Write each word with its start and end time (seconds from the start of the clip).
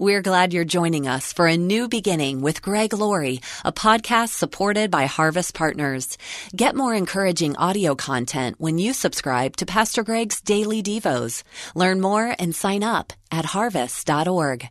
We're 0.00 0.22
glad 0.22 0.54
you're 0.54 0.64
joining 0.64 1.06
us 1.06 1.30
for 1.30 1.46
a 1.46 1.58
new 1.58 1.86
beginning 1.86 2.40
with 2.40 2.62
Greg 2.62 2.94
Laurie, 2.94 3.42
a 3.66 3.70
podcast 3.70 4.30
supported 4.30 4.90
by 4.90 5.04
Harvest 5.04 5.52
Partners. 5.52 6.16
Get 6.56 6.74
more 6.74 6.94
encouraging 6.94 7.54
audio 7.58 7.94
content 7.94 8.56
when 8.58 8.78
you 8.78 8.94
subscribe 8.94 9.56
to 9.58 9.66
Pastor 9.66 10.02
Greg's 10.02 10.40
Daily 10.40 10.82
Devos. 10.82 11.42
Learn 11.74 12.00
more 12.00 12.34
and 12.38 12.54
sign 12.54 12.82
up 12.82 13.12
at 13.30 13.44
harvest.org. 13.44 14.70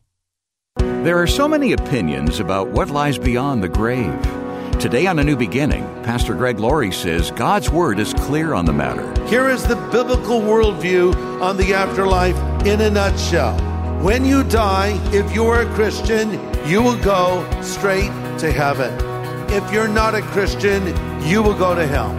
There 0.78 1.22
are 1.22 1.28
so 1.28 1.48
many 1.48 1.74
opinions 1.74 2.40
about 2.40 2.70
what 2.70 2.90
lies 2.90 3.20
beyond 3.20 3.62
the 3.62 3.70
grave. 3.70 4.20
Today 4.80 5.06
on 5.06 5.20
A 5.20 5.24
New 5.24 5.38
Beginning, 5.38 5.84
Pastor 6.02 6.34
Greg 6.34 6.58
Laurie 6.58 6.92
says 6.92 7.30
God's 7.30 7.70
Word 7.70 8.00
is 8.00 8.16
clear 8.16 8.56
on 8.56 8.66
the 8.66 8.74
matter. 8.74 9.06
Here 9.28 9.48
is 9.48 9.62
the 9.68 9.76
biblical 9.92 10.42
worldview 10.42 11.40
on 11.40 11.56
the 11.58 11.76
afterlife 11.76 12.36
in 12.66 12.82
a 12.82 12.90
nutshell. 12.90 13.79
When 14.02 14.24
you 14.24 14.46
die, 14.46 14.98
if 15.14 15.36
you're 15.36 15.64
a 15.64 15.74
Christian, 15.76 16.32
you 16.66 16.82
will 16.82 16.98
go 17.04 17.46
straight 17.62 18.12
to 18.40 18.50
heaven. 18.50 18.94
If 19.50 19.74
you're 19.74 19.90
not 19.90 20.16
a 20.16 20.22
Christian, 20.22 20.88
you 21.28 21.44
will 21.44 21.54
go 21.54 21.76
to 21.76 21.86
hell. 21.86 22.16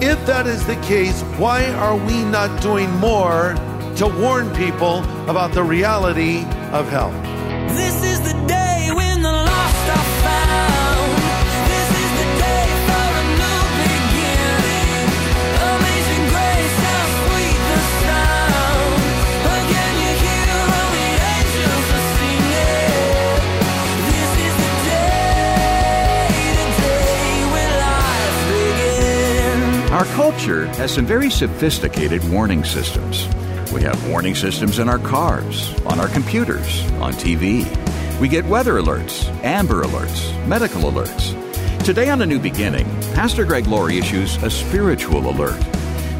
If 0.00 0.24
that 0.26 0.46
is 0.46 0.64
the 0.64 0.76
case, 0.76 1.22
why 1.36 1.72
are 1.72 1.96
we 1.96 2.22
not 2.22 2.62
doing 2.62 2.88
more 3.00 3.54
to 3.96 4.06
warn 4.06 4.54
people 4.54 5.02
about 5.28 5.50
the 5.50 5.64
reality 5.64 6.44
of 6.70 6.88
hell? 6.88 7.10
This 7.74 8.04
is 8.04 8.32
the 8.32 8.37
Has 30.66 30.92
some 30.92 31.06
very 31.06 31.30
sophisticated 31.30 32.28
warning 32.30 32.64
systems. 32.64 33.26
We 33.72 33.82
have 33.82 34.08
warning 34.08 34.34
systems 34.34 34.78
in 34.78 34.88
our 34.88 34.98
cars, 34.98 35.72
on 35.84 36.00
our 36.00 36.08
computers, 36.08 36.82
on 37.00 37.12
TV. 37.12 37.66
We 38.18 38.28
get 38.28 38.44
weather 38.46 38.74
alerts, 38.74 39.28
amber 39.44 39.84
alerts, 39.84 40.46
medical 40.46 40.90
alerts. 40.90 41.34
Today 41.84 42.10
on 42.10 42.22
A 42.22 42.26
New 42.26 42.38
Beginning, 42.38 42.86
Pastor 43.14 43.44
Greg 43.44 43.66
Laurie 43.66 43.98
issues 43.98 44.36
a 44.42 44.50
spiritual 44.50 45.30
alert. 45.30 45.62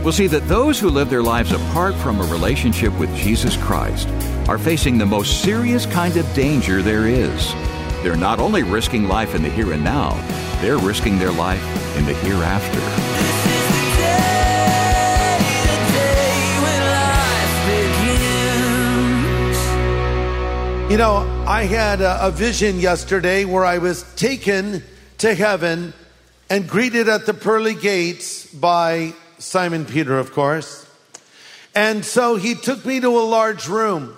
We'll 0.04 0.12
see 0.12 0.28
that 0.28 0.46
those 0.46 0.78
who 0.78 0.90
live 0.90 1.10
their 1.10 1.22
lives 1.22 1.52
apart 1.52 1.94
from 1.96 2.20
a 2.20 2.32
relationship 2.32 2.96
with 2.98 3.14
Jesus 3.16 3.56
Christ 3.56 4.08
are 4.48 4.58
facing 4.58 4.98
the 4.98 5.06
most 5.06 5.42
serious 5.42 5.86
kind 5.86 6.16
of 6.16 6.32
danger 6.34 6.82
there 6.82 7.06
is. 7.06 7.52
They're 8.02 8.16
not 8.16 8.38
only 8.38 8.62
risking 8.62 9.08
life 9.08 9.34
in 9.34 9.42
the 9.42 9.50
here 9.50 9.72
and 9.72 9.82
now, 9.82 10.12
they're 10.60 10.78
risking 10.78 11.18
their 11.18 11.32
life 11.32 11.96
in 11.96 12.06
the 12.06 12.14
hereafter. 12.14 13.17
You 20.88 20.96
know, 20.96 21.44
I 21.46 21.64
had 21.64 22.00
a, 22.00 22.28
a 22.28 22.30
vision 22.30 22.80
yesterday 22.80 23.44
where 23.44 23.62
I 23.62 23.76
was 23.76 24.04
taken 24.14 24.82
to 25.18 25.34
heaven 25.34 25.92
and 26.48 26.66
greeted 26.66 27.10
at 27.10 27.26
the 27.26 27.34
pearly 27.34 27.74
gates 27.74 28.46
by 28.46 29.12
Simon 29.38 29.84
Peter, 29.84 30.18
of 30.18 30.32
course. 30.32 30.90
And 31.74 32.06
so 32.06 32.36
he 32.36 32.54
took 32.54 32.86
me 32.86 33.00
to 33.00 33.08
a 33.08 33.20
large 33.20 33.68
room. 33.68 34.14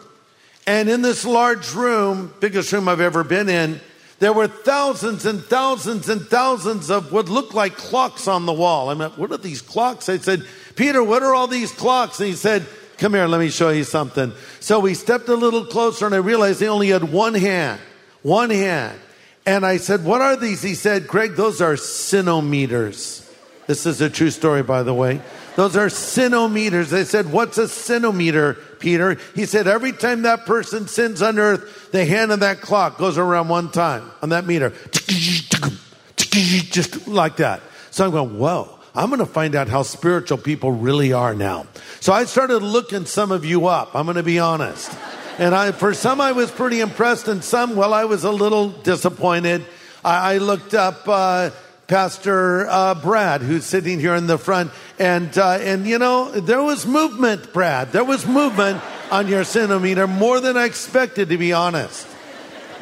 And 0.65 0.89
in 0.89 1.03
this 1.03 1.25
large 1.25 1.75
room, 1.75 2.33
biggest 2.39 2.73
room 2.73 2.89
I've 2.89 3.01
ever 3.01 3.25
been 3.25 3.49
in, 3.49 3.81
there 4.21 4.33
were 4.33 4.47
thousands 4.47 5.27
and 5.27 5.43
thousands 5.43 6.09
and 6.09 6.23
thousands 6.23 6.89
of 6.89 7.11
what 7.11 7.29
looked 7.29 7.53
like 7.53 7.77
clocks 7.77 8.29
on 8.29 8.47
the 8.47 8.53
wall. 8.53 8.91
I 8.91 8.95
mean, 8.95 9.11
what 9.17 9.33
are 9.33 9.39
these 9.39 9.61
clocks? 9.61 10.09
I 10.09 10.19
said, 10.19 10.47
Peter, 10.77 11.03
what 11.03 11.25
are 11.25 11.35
all 11.35 11.49
these 11.49 11.73
clocks? 11.73 12.21
And 12.21 12.29
he 12.29 12.37
said, 12.37 12.65
Come 13.01 13.15
here, 13.15 13.27
let 13.27 13.41
me 13.41 13.49
show 13.49 13.71
you 13.71 13.85
something. 13.85 14.35
So 14.61 14.79
we 14.79 14.93
stepped 14.93 15.31
a 15.31 15.35
little 15.35 15.65
closer 15.65 16.05
and 16.05 16.15
I 16.15 16.19
realized 16.19 16.61
he 16.61 16.69
only 16.69 16.89
had 16.89 17.11
one 17.11 17.33
hand. 17.33 17.81
One 18.21 18.51
hand. 18.51 19.01
And 19.47 19.65
I 19.65 19.79
said, 19.79 20.05
What 20.05 20.21
are 20.21 20.37
these? 20.37 20.61
He 20.61 20.75
said, 20.75 21.07
Greg, 21.07 21.35
those 21.35 21.63
are 21.63 21.77
sinometers. 21.77 23.27
This 23.67 23.87
is 23.87 24.03
a 24.03 24.11
true 24.11 24.31
story, 24.31 24.63
by 24.63 24.83
the 24.83 24.93
way. 24.93 25.23
Those 25.57 25.79
are 25.79 25.87
sinometers. 25.87 26.91
They 26.91 27.05
said, 27.05 27.33
What's 27.33 27.57
a 27.57 27.65
sinometer, 27.65 28.59
Peter? 28.81 29.17
He 29.35 29.47
said, 29.47 29.67
Every 29.67 29.93
time 29.93 30.23
that 30.23 30.45
person 30.45 30.87
sins 30.87 31.23
on 31.23 31.39
earth, 31.39 31.91
the 31.93 32.05
hand 32.05 32.33
of 32.33 32.41
that 32.41 32.61
clock 32.61 32.99
goes 32.99 33.17
around 33.17 33.49
one 33.49 33.71
time 33.71 34.11
on 34.21 34.29
that 34.29 34.45
meter. 34.45 34.75
Just 36.17 37.09
like 37.09 37.37
that. 37.37 37.63
So 37.93 38.05
I'm 38.05 38.11
going, 38.11 38.39
Whoa. 38.39 38.80
I'm 38.95 39.09
going 39.09 39.21
to 39.21 39.27
find 39.27 39.55
out 39.55 39.69
how 39.69 39.83
spiritual 39.83 40.39
people 40.39 40.73
really 40.73 41.13
are 41.13 41.35
now. 41.35 41.67
So 42.01 42.13
I 42.13 42.25
started 42.25 42.59
looking 42.59 43.07
some 43.07 43.31
of 43.31 43.45
you 43.45 43.67
up. 43.67 43.95
I'm 43.95 44.07
going 44.07 44.17
to 44.17 44.23
be 44.23 44.39
honest. 44.39 44.91
And 45.39 45.55
I, 45.55 45.73
for 45.73 45.95
some, 45.95 46.21
I 46.21 46.33
was 46.33 46.51
pretty 46.51 46.81
impressed, 46.81 47.29
and 47.29 47.43
some, 47.43 47.77
well, 47.77 47.95
I 47.95 48.05
was 48.05 48.25
a 48.25 48.31
little 48.31 48.69
disappointed. 48.69 49.65
I, 50.05 50.35
I 50.35 50.39
looked 50.39 50.75
up 50.75 51.03
uh, 51.07 51.51
Pastor 51.87 52.69
uh, 52.69 52.95
Brad, 52.95 53.41
who's 53.41 53.65
sitting 53.65 53.99
here 54.01 54.15
in 54.15 54.27
the 54.27 54.39
front, 54.39 54.71
and 54.99 55.37
uh, 55.37 55.59
and 55.61 55.87
you 55.87 55.99
know 55.99 56.31
there 56.31 56.63
was 56.63 56.87
movement, 56.87 57.53
Brad. 57.53 57.91
There 57.91 58.05
was 58.05 58.27
movement 58.27 58.81
on 59.11 59.27
your 59.27 59.43
sinometer 59.43 60.09
more 60.09 60.41
than 60.41 60.57
I 60.57 60.67
expected, 60.67 61.31
to 61.31 61.37
be 61.37 61.53
honest. 61.53 62.07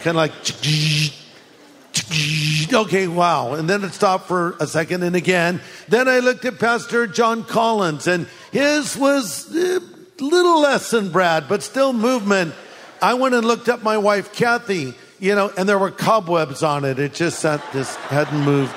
Kind 0.02 0.08
of 0.08 0.16
like. 0.16 1.14
Okay, 2.72 3.06
wow. 3.06 3.54
And 3.54 3.68
then 3.68 3.84
it 3.84 3.92
stopped 3.92 4.28
for 4.28 4.56
a 4.60 4.66
second 4.66 5.02
and 5.02 5.16
again. 5.16 5.60
Then 5.88 6.08
I 6.08 6.20
looked 6.20 6.44
at 6.44 6.58
Pastor 6.58 7.06
John 7.06 7.44
Collins 7.44 8.06
and 8.06 8.26
his 8.52 8.96
was 8.96 9.54
a 9.54 9.80
little 10.18 10.60
less 10.60 10.90
than 10.90 11.10
Brad, 11.10 11.48
but 11.48 11.62
still 11.62 11.92
movement. 11.92 12.54
I 13.00 13.14
went 13.14 13.34
and 13.34 13.46
looked 13.46 13.68
up 13.68 13.82
my 13.82 13.98
wife, 13.98 14.34
Kathy, 14.34 14.94
you 15.20 15.34
know, 15.34 15.52
and 15.56 15.68
there 15.68 15.78
were 15.78 15.90
cobwebs 15.90 16.62
on 16.62 16.84
it. 16.84 16.98
It 16.98 17.14
just, 17.14 17.40
sat, 17.40 17.62
just 17.72 17.96
hadn't 17.96 18.40
moved. 18.40 18.74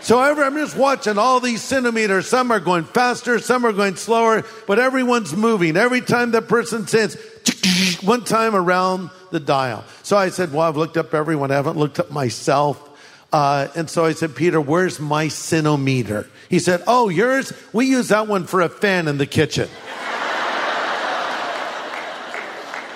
So 0.00 0.20
I'm 0.20 0.54
just 0.54 0.76
watching 0.76 1.18
all 1.18 1.40
these 1.40 1.60
sinometers. 1.60 2.24
Some 2.24 2.52
are 2.52 2.60
going 2.60 2.84
faster, 2.84 3.38
some 3.40 3.64
are 3.64 3.72
going 3.72 3.96
slower, 3.96 4.44
but 4.66 4.78
everyone's 4.78 5.34
moving. 5.34 5.76
Every 5.76 6.00
time 6.00 6.30
the 6.30 6.40
person 6.40 6.86
says, 6.86 7.20
one 8.02 8.24
time 8.24 8.54
around 8.54 9.10
the 9.30 9.40
dial. 9.40 9.84
So 10.02 10.16
I 10.16 10.30
said, 10.30 10.52
well, 10.52 10.68
I've 10.68 10.76
looked 10.76 10.96
up 10.96 11.14
everyone. 11.14 11.50
I 11.50 11.54
haven't 11.54 11.76
looked 11.76 11.98
up 12.00 12.10
myself. 12.10 12.84
Uh, 13.32 13.68
and 13.76 13.90
so 13.90 14.04
I 14.04 14.12
said, 14.12 14.34
Peter, 14.34 14.60
where's 14.60 14.98
my 14.98 15.26
sinometer? 15.26 16.26
He 16.48 16.58
said, 16.58 16.82
oh, 16.86 17.08
yours? 17.08 17.52
We 17.72 17.86
use 17.86 18.08
that 18.08 18.26
one 18.26 18.46
for 18.46 18.60
a 18.62 18.68
fan 18.68 19.06
in 19.06 19.18
the 19.18 19.26
kitchen. 19.26 19.68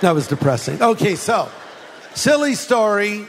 that 0.00 0.12
was 0.12 0.26
depressing. 0.26 0.82
Okay, 0.82 1.16
so 1.16 1.50
silly 2.14 2.54
story 2.54 3.26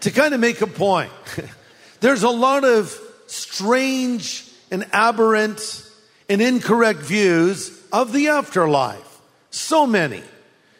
to 0.00 0.10
kind 0.10 0.34
of 0.34 0.40
make 0.40 0.60
a 0.60 0.66
point. 0.66 1.12
There's 2.00 2.22
a 2.22 2.30
lot 2.30 2.64
of 2.64 3.00
strange 3.26 4.46
and 4.70 4.86
aberrant 4.92 5.88
and 6.28 6.42
incorrect 6.42 7.00
views 7.00 7.82
of 7.92 8.12
the 8.12 8.28
afterlife. 8.28 9.13
So 9.54 9.86
many. 9.86 10.20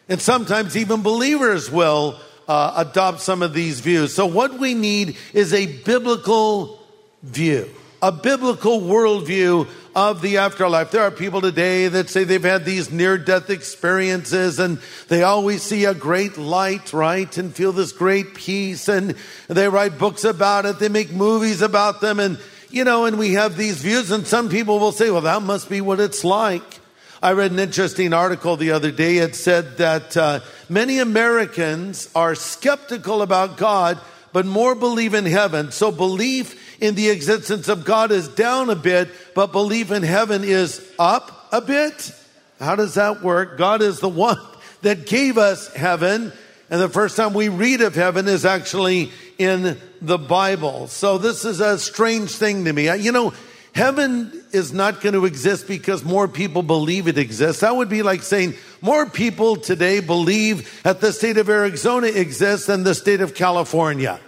And 0.09 0.21
sometimes 0.21 0.75
even 0.75 1.01
believers 1.01 1.71
will 1.71 2.19
uh, 2.45 2.85
adopt 2.85 3.21
some 3.21 3.41
of 3.41 3.53
these 3.53 3.79
views. 3.79 4.13
So, 4.13 4.25
what 4.25 4.59
we 4.59 4.73
need 4.73 5.15
is 5.33 5.53
a 5.53 5.65
biblical 5.83 6.79
view, 7.23 7.69
a 8.01 8.11
biblical 8.11 8.81
worldview 8.81 9.67
of 9.95 10.21
the 10.21 10.37
afterlife. 10.37 10.91
There 10.91 11.03
are 11.03 11.09
people 11.09 11.39
today 11.39 11.87
that 11.87 12.09
say 12.09 12.25
they've 12.25 12.43
had 12.43 12.65
these 12.65 12.91
near 12.91 13.17
death 13.17 13.49
experiences 13.49 14.59
and 14.59 14.77
they 15.07 15.23
always 15.23 15.63
see 15.63 15.85
a 15.85 15.93
great 15.93 16.37
light, 16.37 16.91
right? 16.91 17.35
And 17.37 17.55
feel 17.55 17.71
this 17.71 17.93
great 17.93 18.35
peace. 18.35 18.89
And 18.89 19.15
they 19.47 19.69
write 19.69 19.97
books 19.97 20.25
about 20.25 20.65
it. 20.65 20.79
They 20.79 20.89
make 20.89 21.13
movies 21.13 21.61
about 21.61 22.01
them. 22.01 22.19
And, 22.19 22.37
you 22.69 22.83
know, 22.83 23.05
and 23.05 23.17
we 23.17 23.33
have 23.33 23.55
these 23.55 23.77
views. 23.77 24.11
And 24.11 24.27
some 24.27 24.49
people 24.49 24.79
will 24.79 24.91
say, 24.91 25.09
well, 25.09 25.21
that 25.21 25.43
must 25.43 25.69
be 25.69 25.79
what 25.79 26.01
it's 26.01 26.25
like. 26.25 26.81
I 27.25 27.31
read 27.31 27.49
an 27.49 27.57
interesting 27.57 28.13
article 28.13 28.55
the 28.55 28.69
other 28.69 28.91
day. 28.91 29.17
It 29.17 29.33
said 29.33 29.77
that 29.77 30.15
uh, 30.15 30.41
many 30.69 30.99
Americans 30.99 32.07
are 32.13 32.35
skeptical 32.35 33.23
about 33.23 33.57
God, 33.57 33.99
but 34.31 34.45
more 34.45 34.75
believe 34.75 35.15
in 35.15 35.25
heaven. 35.25 35.71
So 35.71 35.91
belief 35.91 36.79
in 36.79 36.93
the 36.93 37.09
existence 37.09 37.67
of 37.67 37.83
God 37.83 38.11
is 38.11 38.27
down 38.27 38.69
a 38.69 38.75
bit, 38.75 39.09
but 39.33 39.51
belief 39.51 39.89
in 39.89 40.03
heaven 40.03 40.43
is 40.43 40.87
up 40.99 41.47
a 41.51 41.61
bit. 41.61 42.11
How 42.59 42.75
does 42.75 42.93
that 42.93 43.23
work? 43.23 43.57
God 43.57 43.81
is 43.81 43.99
the 43.99 44.07
one 44.07 44.37
that 44.83 45.07
gave 45.07 45.39
us 45.39 45.73
heaven. 45.73 46.31
And 46.69 46.79
the 46.79 46.89
first 46.89 47.17
time 47.17 47.33
we 47.33 47.49
read 47.49 47.81
of 47.81 47.95
heaven 47.95 48.27
is 48.27 48.45
actually 48.45 49.11
in 49.39 49.81
the 49.99 50.19
Bible. 50.19 50.89
So 50.89 51.17
this 51.17 51.43
is 51.43 51.59
a 51.59 51.79
strange 51.79 52.35
thing 52.35 52.65
to 52.65 52.71
me. 52.71 52.95
You 52.95 53.11
know, 53.11 53.33
heaven 53.73 54.34
is 54.51 54.73
not 54.73 55.01
going 55.01 55.13
to 55.13 55.25
exist 55.25 55.67
because 55.67 56.03
more 56.03 56.27
people 56.27 56.63
believe 56.63 57.07
it 57.07 57.17
exists. 57.17 57.61
That 57.61 57.75
would 57.75 57.89
be 57.89 58.03
like 58.03 58.23
saying 58.23 58.55
more 58.81 59.05
people 59.05 59.55
today 59.55 59.99
believe 59.99 60.83
that 60.83 61.01
the 61.01 61.11
state 61.11 61.37
of 61.37 61.49
Arizona 61.49 62.07
exists 62.07 62.67
than 62.67 62.83
the 62.83 62.95
state 62.95 63.21
of 63.21 63.33
California. 63.33 64.19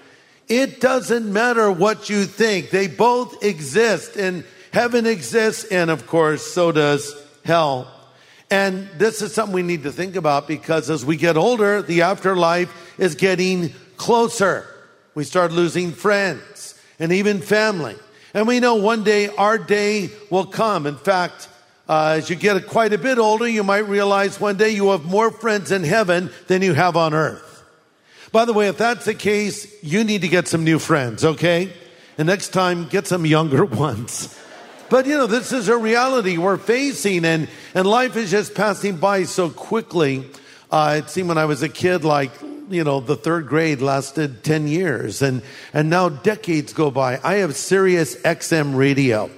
It 0.47 0.79
doesn't 0.79 1.31
matter 1.31 1.71
what 1.71 2.09
you 2.09 2.25
think. 2.25 2.69
They 2.69 2.87
both 2.87 3.43
exist 3.43 4.15
and 4.15 4.43
heaven 4.71 5.05
exists. 5.05 5.65
And 5.65 5.89
of 5.89 6.07
course, 6.07 6.45
so 6.45 6.71
does 6.71 7.15
hell. 7.43 7.93
And 8.49 8.87
this 8.97 9.21
is 9.21 9.33
something 9.33 9.53
we 9.53 9.61
need 9.61 9.83
to 9.83 9.91
think 9.91 10.15
about 10.15 10.47
because 10.47 10.89
as 10.89 11.03
we 11.03 11.17
get 11.17 11.35
older, 11.35 11.81
the 11.81 12.03
afterlife 12.03 12.95
is 12.97 13.15
getting 13.15 13.73
closer. 13.97 14.65
We 15.15 15.25
start 15.25 15.51
losing 15.51 15.91
friends 15.91 16.79
and 16.99 17.11
even 17.11 17.41
family. 17.41 17.95
And 18.33 18.47
we 18.47 18.59
know 18.59 18.75
one 18.75 19.03
day 19.03 19.29
our 19.29 19.57
day 19.57 20.09
will 20.29 20.45
come. 20.45 20.85
In 20.85 20.97
fact, 20.97 21.50
uh, 21.89 22.15
as 22.18 22.29
you 22.29 22.35
get 22.35 22.68
quite 22.68 22.94
a 22.94 22.97
bit 22.97 23.18
older, 23.18 23.47
you 23.47 23.63
might 23.63 23.88
realize 23.88 24.39
one 24.39 24.57
day 24.57 24.71
you 24.71 24.89
have 24.91 25.06
more 25.06 25.31
friends 25.31 25.71
in 25.71 25.83
heaven 25.83 26.29
than 26.47 26.62
you 26.62 26.74
have 26.74 26.97
on 26.97 27.13
earth. 27.13 27.63
By 28.31 28.45
the 28.45 28.53
way, 28.53 28.68
if 28.68 28.77
that's 28.77 29.06
the 29.06 29.13
case, 29.13 29.81
you 29.81 30.03
need 30.03 30.21
to 30.21 30.27
get 30.27 30.47
some 30.47 30.63
new 30.63 30.79
friends, 30.79 31.24
okay? 31.24 31.71
And 32.18 32.27
next 32.27 32.50
time, 32.50 32.88
get 32.88 33.07
some 33.07 33.25
younger 33.25 33.63
ones. 33.65 34.38
But 34.89 35.06
you 35.06 35.18
know, 35.18 35.27
this 35.27 35.51
is 35.51 35.69
a 35.69 35.77
reality 35.77 36.38
we're 36.38 36.57
facing, 36.57 37.25
and, 37.25 37.47
and 37.73 37.88
life 37.88 38.15
is 38.15 38.31
just 38.31 38.53
passing 38.53 38.97
by 38.97 39.23
so 39.23 39.50
quickly. 39.50 40.25
Uh, 40.69 41.01
it 41.03 41.09
seemed 41.09 41.30
when 41.30 41.38
I 41.38 41.45
was 41.45 41.63
a 41.63 41.69
kid, 41.69 42.03
like, 42.03 42.31
you 42.69 42.83
know, 42.83 42.99
the 42.99 43.15
third 43.15 43.47
grade 43.47 43.81
lasted 43.81 44.43
10 44.43 44.67
years, 44.67 45.21
and, 45.21 45.41
and 45.73 45.89
now 45.89 46.09
decades 46.09 46.73
go 46.73 46.91
by. 46.91 47.19
I 47.23 47.35
have 47.35 47.55
Sirius 47.55 48.15
XM 48.17 48.75
radio 48.75 49.29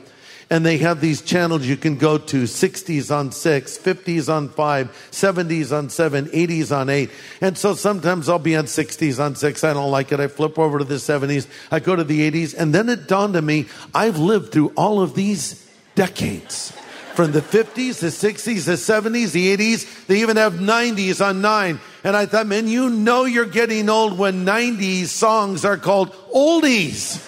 and 0.51 0.65
they 0.65 0.79
have 0.79 0.99
these 0.99 1.21
channels 1.21 1.63
you 1.65 1.77
can 1.77 1.95
go 1.95 2.17
to 2.17 2.43
60s 2.43 3.15
on 3.15 3.31
6 3.31 3.77
50s 3.77 4.33
on 4.33 4.49
5 4.49 5.09
70s 5.11 5.77
on 5.77 5.89
7 5.89 6.25
80s 6.25 6.75
on 6.75 6.89
8 6.89 7.11
and 7.41 7.55
so 7.55 7.75
sometimes 7.75 8.27
i'll 8.27 8.39
be 8.39 8.55
on 8.55 8.65
60s 8.65 9.23
on 9.23 9.35
6 9.35 9.63
i 9.63 9.73
don't 9.73 9.91
like 9.91 10.11
it 10.11 10.19
i 10.19 10.27
flip 10.27 10.57
over 10.57 10.79
to 10.79 10.85
the 10.85 10.95
70s 10.95 11.47
i 11.69 11.79
go 11.79 11.95
to 11.95 12.03
the 12.03 12.31
80s 12.31 12.55
and 12.57 12.73
then 12.73 12.89
it 12.89 13.07
dawned 13.07 13.35
on 13.35 13.45
me 13.45 13.67
i've 13.93 14.17
lived 14.17 14.51
through 14.51 14.73
all 14.75 15.01
of 15.01 15.13
these 15.13 15.69
decades 15.93 16.73
from 17.19 17.33
the 17.33 17.41
50s, 17.41 17.99
the 17.99 18.07
60s, 18.07 18.63
the 18.63 18.79
70s, 18.79 19.33
the 19.33 19.57
80s. 19.57 20.07
They 20.07 20.21
even 20.21 20.37
have 20.37 20.53
90s 20.53 21.19
on 21.19 21.41
9. 21.41 21.77
And 22.03 22.15
I 22.15 22.25
thought, 22.25 22.47
man, 22.47 22.67
you 22.67 22.89
know 22.89 23.25
you're 23.25 23.45
getting 23.45 23.89
old 23.89 24.17
when 24.17 24.45
90s 24.45 25.07
songs 25.07 25.65
are 25.65 25.77
called 25.77 26.13
oldies, 26.33 27.25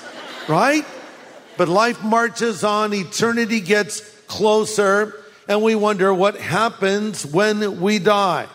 right? 0.47 0.85
But 1.57 1.68
life 1.68 2.03
marches 2.03 2.63
on, 2.63 2.94
eternity 2.94 3.59
gets 3.59 4.00
closer, 4.27 5.13
and 5.47 5.62
we 5.62 5.75
wonder 5.75 6.13
what 6.13 6.38
happens 6.38 7.25
when 7.25 7.81
we 7.81 8.00
die. 8.00 8.47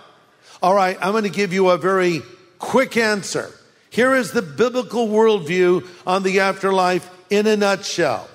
All 0.63 0.75
right, 0.75 0.97
I'm 1.03 1.13
going 1.13 1.25
to 1.25 1.31
give 1.31 1.53
you 1.53 1.69
a 1.69 1.77
very 1.77 2.23
quick 2.59 2.97
answer. 2.97 3.51
Here 3.91 4.15
is 4.15 4.33
the 4.33 4.43
biblical 4.43 5.09
worldview 5.09 5.87
on 6.07 6.23
the 6.23 6.41
afterlife 6.41 7.09
in 7.29 7.47
a 7.47 7.57
nutshell. 7.57 8.29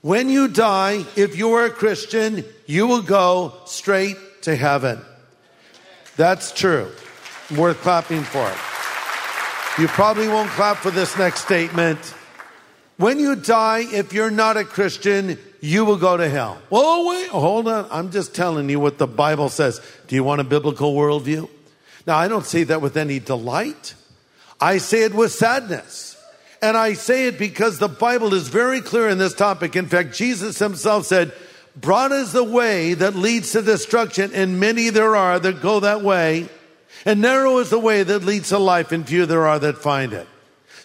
When 0.00 0.28
you 0.28 0.46
die, 0.46 1.04
if 1.16 1.36
you 1.36 1.52
are 1.54 1.64
a 1.64 1.70
Christian, 1.70 2.44
you 2.66 2.86
will 2.86 3.02
go 3.02 3.54
straight 3.66 4.16
to 4.42 4.54
heaven. 4.54 5.00
That's 6.16 6.52
true. 6.52 6.92
Worth 7.56 7.80
clapping 7.80 8.22
for. 8.22 8.46
You 9.80 9.88
probably 9.88 10.28
won't 10.28 10.50
clap 10.50 10.78
for 10.78 10.90
this 10.90 11.16
next 11.16 11.44
statement. 11.44 11.98
When 12.98 13.18
you 13.18 13.36
die, 13.36 13.84
if 13.90 14.12
you're 14.12 14.30
not 14.30 14.56
a 14.56 14.64
Christian, 14.64 15.38
you 15.60 15.84
will 15.84 15.96
go 15.96 16.16
to 16.16 16.28
hell. 16.28 16.60
Well, 16.68 17.08
wait, 17.08 17.28
hold 17.28 17.68
on. 17.68 17.86
I'm 17.90 18.10
just 18.10 18.34
telling 18.34 18.68
you 18.68 18.80
what 18.80 18.98
the 18.98 19.06
Bible 19.06 19.48
says. 19.48 19.80
Do 20.08 20.16
you 20.16 20.24
want 20.24 20.40
a 20.40 20.44
biblical 20.44 20.94
worldview? 20.94 21.48
Now, 22.06 22.18
I 22.18 22.28
don't 22.28 22.44
say 22.44 22.64
that 22.64 22.82
with 22.82 22.96
any 22.96 23.20
delight. 23.20 23.94
I 24.60 24.78
say 24.78 25.04
it 25.04 25.14
with 25.14 25.32
sadness. 25.32 26.16
And 26.60 26.76
I 26.76 26.94
say 26.94 27.28
it 27.28 27.38
because 27.38 27.78
the 27.78 27.88
Bible 27.88 28.34
is 28.34 28.48
very 28.48 28.80
clear 28.80 29.08
in 29.08 29.18
this 29.18 29.34
topic. 29.34 29.76
In 29.76 29.86
fact, 29.86 30.12
Jesus 30.12 30.58
himself 30.58 31.06
said, 31.06 31.32
broad 31.76 32.10
is 32.10 32.32
the 32.32 32.44
way 32.44 32.94
that 32.94 33.14
leads 33.14 33.52
to 33.52 33.62
destruction 33.62 34.32
and 34.34 34.58
many 34.58 34.90
there 34.90 35.14
are 35.14 35.38
that 35.38 35.62
go 35.62 35.80
that 35.80 36.02
way. 36.02 36.48
And 37.04 37.20
narrow 37.20 37.58
is 37.58 37.70
the 37.70 37.78
way 37.78 38.02
that 38.02 38.24
leads 38.24 38.48
to 38.50 38.58
life 38.58 38.92
and 38.92 39.06
few 39.06 39.26
there 39.26 39.46
are 39.46 39.58
that 39.58 39.78
find 39.78 40.12
it. 40.12 40.26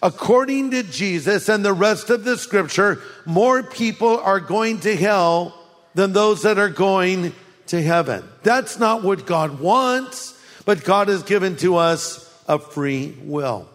According 0.02 0.72
to 0.72 0.82
Jesus 0.82 1.48
and 1.48 1.64
the 1.64 1.72
rest 1.72 2.10
of 2.10 2.24
the 2.24 2.36
scripture, 2.36 3.00
more 3.24 3.62
people 3.62 4.18
are 4.18 4.40
going 4.40 4.80
to 4.80 4.94
hell 4.94 5.58
than 5.94 6.12
those 6.12 6.42
that 6.42 6.58
are 6.58 6.68
going 6.68 7.32
to 7.68 7.82
heaven. 7.82 8.22
That's 8.42 8.78
not 8.78 9.02
what 9.02 9.26
God 9.26 9.60
wants, 9.60 10.38
but 10.64 10.84
God 10.84 11.08
has 11.08 11.22
given 11.22 11.56
to 11.58 11.76
us 11.76 12.30
a 12.46 12.58
free 12.58 13.16
will. 13.22 13.68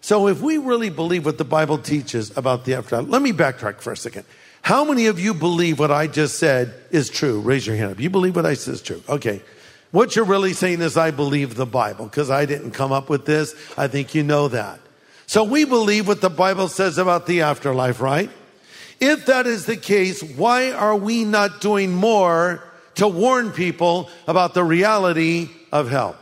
So 0.00 0.28
if 0.28 0.42
we 0.42 0.58
really 0.58 0.90
believe 0.90 1.24
what 1.24 1.38
the 1.38 1.44
Bible 1.44 1.78
teaches 1.78 2.36
about 2.36 2.66
the 2.66 2.74
afterlife, 2.74 3.08
let 3.08 3.22
me 3.22 3.32
backtrack 3.32 3.80
for 3.80 3.92
a 3.92 3.96
second. 3.96 4.26
How 4.60 4.84
many 4.84 5.06
of 5.06 5.18
you 5.18 5.32
believe 5.32 5.78
what 5.78 5.90
I 5.90 6.06
just 6.06 6.38
said 6.38 6.74
is 6.90 7.08
true? 7.08 7.40
Raise 7.40 7.66
your 7.66 7.76
hand 7.76 7.92
up. 7.92 8.00
You 8.00 8.10
believe 8.10 8.36
what 8.36 8.44
I 8.44 8.52
said 8.52 8.74
is 8.74 8.82
true. 8.82 9.02
Okay. 9.08 9.42
What 9.94 10.16
you're 10.16 10.24
really 10.24 10.54
saying 10.54 10.80
is 10.80 10.96
I 10.96 11.12
believe 11.12 11.54
the 11.54 11.66
Bible 11.66 12.06
because 12.06 12.28
I 12.28 12.46
didn't 12.46 12.72
come 12.72 12.90
up 12.90 13.08
with 13.08 13.26
this. 13.26 13.54
I 13.78 13.86
think 13.86 14.12
you 14.12 14.24
know 14.24 14.48
that. 14.48 14.80
So 15.28 15.44
we 15.44 15.64
believe 15.64 16.08
what 16.08 16.20
the 16.20 16.28
Bible 16.28 16.66
says 16.66 16.98
about 16.98 17.26
the 17.26 17.42
afterlife, 17.42 18.00
right? 18.00 18.28
If 18.98 19.26
that 19.26 19.46
is 19.46 19.66
the 19.66 19.76
case, 19.76 20.20
why 20.20 20.72
are 20.72 20.96
we 20.96 21.24
not 21.24 21.60
doing 21.60 21.92
more 21.92 22.60
to 22.96 23.06
warn 23.06 23.52
people 23.52 24.10
about 24.26 24.52
the 24.52 24.64
reality 24.64 25.50
of 25.70 25.88
hell? 25.90 26.16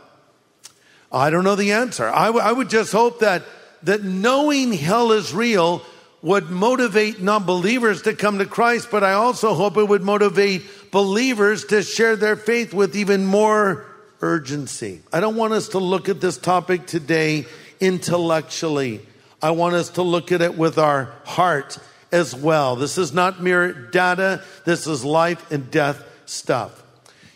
I 1.11 1.31
don't 1.31 1.43
know 1.43 1.55
the 1.55 1.71
answer. 1.71 2.07
I, 2.07 2.27
w- 2.27 2.45
I 2.45 2.51
would 2.51 2.69
just 2.69 2.91
hope 2.91 3.21
that 3.21 3.41
that 3.81 4.03
knowing 4.03 4.73
hell 4.73 5.11
is 5.11 5.33
real 5.33 5.81
would 6.23 6.49
motivate 6.49 7.21
non-believers 7.21 8.03
to 8.03 8.15
come 8.15 8.39
to 8.39 8.45
Christ, 8.45 8.87
but 8.89 9.03
I 9.03 9.13
also 9.13 9.53
hope 9.53 9.75
it 9.75 9.87
would 9.87 10.01
motivate 10.01 10.63
believers 10.89 11.65
to 11.65 11.83
share 11.83 12.15
their 12.15 12.37
faith 12.37 12.73
with 12.73 12.95
even 12.95 13.25
more 13.25 13.85
urgency. 14.21 15.01
I 15.11 15.19
don't 15.19 15.35
want 15.35 15.51
us 15.51 15.69
to 15.69 15.79
look 15.79 16.07
at 16.07 16.21
this 16.21 16.37
topic 16.37 16.87
today 16.87 17.45
intellectually. 17.81 19.05
I 19.41 19.51
want 19.51 19.75
us 19.75 19.89
to 19.91 20.01
look 20.01 20.31
at 20.31 20.41
it 20.41 20.57
with 20.57 20.77
our 20.77 21.13
heart 21.25 21.77
as 22.13 22.33
well. 22.33 22.77
This 22.77 22.97
is 22.97 23.11
not 23.11 23.43
mere 23.43 23.73
data. 23.73 24.41
This 24.63 24.87
is 24.87 25.03
life 25.03 25.51
and 25.51 25.69
death 25.69 26.01
stuff. 26.25 26.81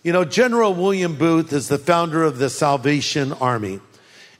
You 0.02 0.14
know, 0.14 0.24
General 0.24 0.74
William 0.74 1.16
Booth 1.16 1.52
is 1.52 1.68
the 1.68 1.78
founder 1.78 2.24
of 2.24 2.38
the 2.38 2.50
Salvation 2.50 3.34
Army. 3.34 3.82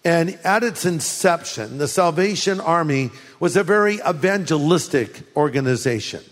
And 0.08 0.40
at 0.46 0.64
its 0.64 0.86
inception, 0.86 1.80
the 1.80 1.88
Salvation 1.90 2.62
Army 2.62 3.12
was 3.42 3.58
a 3.58 3.64
very 3.66 3.96
evangelistic 4.08 5.24
organization. 5.36 6.24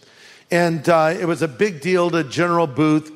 And 0.49 0.87
uh, 0.87 1.13
it 1.19 1.25
was 1.25 1.41
a 1.41 1.49
big 1.49 1.81
deal 1.81 2.09
to 2.11 2.23
General 2.23 2.67
Booth 2.67 3.11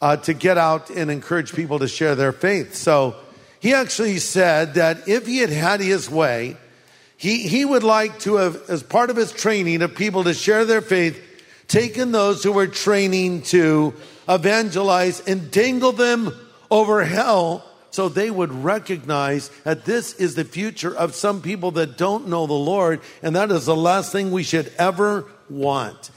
uh, 0.00 0.18
to 0.18 0.34
get 0.34 0.56
out 0.56 0.88
and 0.90 1.10
encourage 1.10 1.52
people 1.52 1.80
to 1.80 1.88
share 1.88 2.14
their 2.14 2.30
faith. 2.30 2.76
So 2.76 3.16
he 3.58 3.74
actually 3.74 4.18
said 4.18 4.74
that 4.74 5.08
if 5.08 5.26
he 5.26 5.38
had 5.38 5.50
had 5.50 5.80
his 5.80 6.08
way, 6.08 6.56
he, 7.16 7.48
he 7.48 7.64
would 7.64 7.82
like 7.82 8.20
to 8.20 8.36
have, 8.36 8.70
as 8.70 8.84
part 8.84 9.10
of 9.10 9.16
his 9.16 9.32
training 9.32 9.82
of 9.82 9.96
people 9.96 10.22
to 10.22 10.32
share 10.32 10.64
their 10.64 10.80
faith, 10.80 11.20
taken 11.66 12.12
those 12.12 12.44
who 12.44 12.52
were 12.52 12.68
training 12.68 13.42
to 13.50 13.94
evangelize 14.28 15.18
and 15.26 15.50
dangle 15.50 15.90
them 15.90 16.32
over 16.70 17.02
hell 17.02 17.64
so 17.90 18.08
they 18.08 18.30
would 18.30 18.52
recognize 18.52 19.48
that 19.64 19.84
this 19.84 20.14
is 20.14 20.34
the 20.34 20.44
future 20.44 20.94
of 20.94 21.14
some 21.14 21.40
people 21.40 21.70
that 21.72 21.96
don't 21.96 22.28
know 22.28 22.46
the 22.46 22.52
Lord, 22.52 23.00
and 23.22 23.34
that 23.36 23.50
is 23.50 23.66
the 23.66 23.76
last 23.76 24.12
thing 24.12 24.30
we 24.30 24.42
should 24.42 24.72
ever 24.78 25.26
want. 25.48 26.10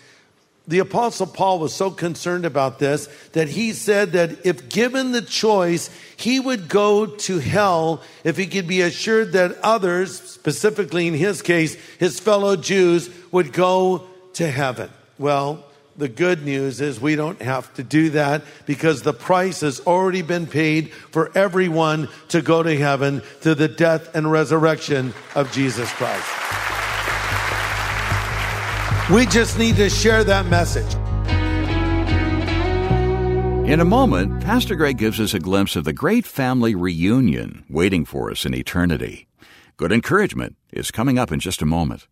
The 0.67 0.79
apostle 0.79 1.27
Paul 1.27 1.59
was 1.59 1.73
so 1.73 1.89
concerned 1.89 2.45
about 2.45 2.79
this 2.79 3.07
that 3.33 3.49
he 3.49 3.73
said 3.73 4.11
that 4.11 4.45
if 4.45 4.69
given 4.69 5.11
the 5.11 5.21
choice, 5.21 5.89
he 6.15 6.39
would 6.39 6.69
go 6.69 7.05
to 7.07 7.39
hell 7.39 8.01
if 8.23 8.37
he 8.37 8.45
could 8.45 8.67
be 8.67 8.81
assured 8.81 9.33
that 9.33 9.57
others, 9.63 10.21
specifically 10.21 11.07
in 11.07 11.13
his 11.13 11.41
case, 11.41 11.75
his 11.99 12.19
fellow 12.19 12.55
Jews, 12.55 13.09
would 13.31 13.53
go 13.53 14.07
to 14.33 14.47
heaven. 14.47 14.89
Well, 15.17 15.65
the 16.01 16.10
good 16.10 16.43
news 16.43 16.81
is 16.81 17.00
we 17.00 17.15
don't 17.15 17.39
have 17.43 17.72
to 17.75 17.84
do 17.84 18.10
that 18.10 18.41
because 18.65 19.03
the 19.03 19.13
price 19.13 19.62
has 19.62 19.79
already 19.81 20.24
been 20.24 20.48
paid 20.48 20.91
for 20.91 21.31
everyone 21.38 22.10
to 22.29 22.41
go 22.41 22.63
to 22.63 22.75
heaven 22.75 23.20
through 23.20 23.53
the 23.53 23.67
death 23.67 24.15
and 24.15 24.31
resurrection 24.31 25.13
of 25.36 25.51
Jesus 25.51 25.91
Christ. 25.93 26.27
We 29.12 29.27
just 29.27 29.60
need 29.60 29.75
to 29.75 29.91
share 29.91 30.24
that 30.24 30.48
message. 30.48 30.91
In 33.70 33.79
a 33.79 33.86
moment, 33.86 34.43
Pastor 34.43 34.75
Greg 34.75 34.98
gives 34.98 35.20
us 35.20 35.36
a 35.36 35.39
glimpse 35.39 35.75
of 35.75 35.84
the 35.84 35.93
great 35.93 36.25
family 36.25 36.74
reunion 36.74 37.63
waiting 37.70 38.05
for 38.05 38.31
us 38.31 38.43
in 38.43 38.55
eternity. 38.55 39.27
Good 39.77 39.91
encouragement 39.91 40.55
is 40.74 40.89
coming 40.89 41.20
up 41.20 41.31
in 41.31 41.39
just 41.39 41.62
a 41.62 41.65
moment. 41.67 42.08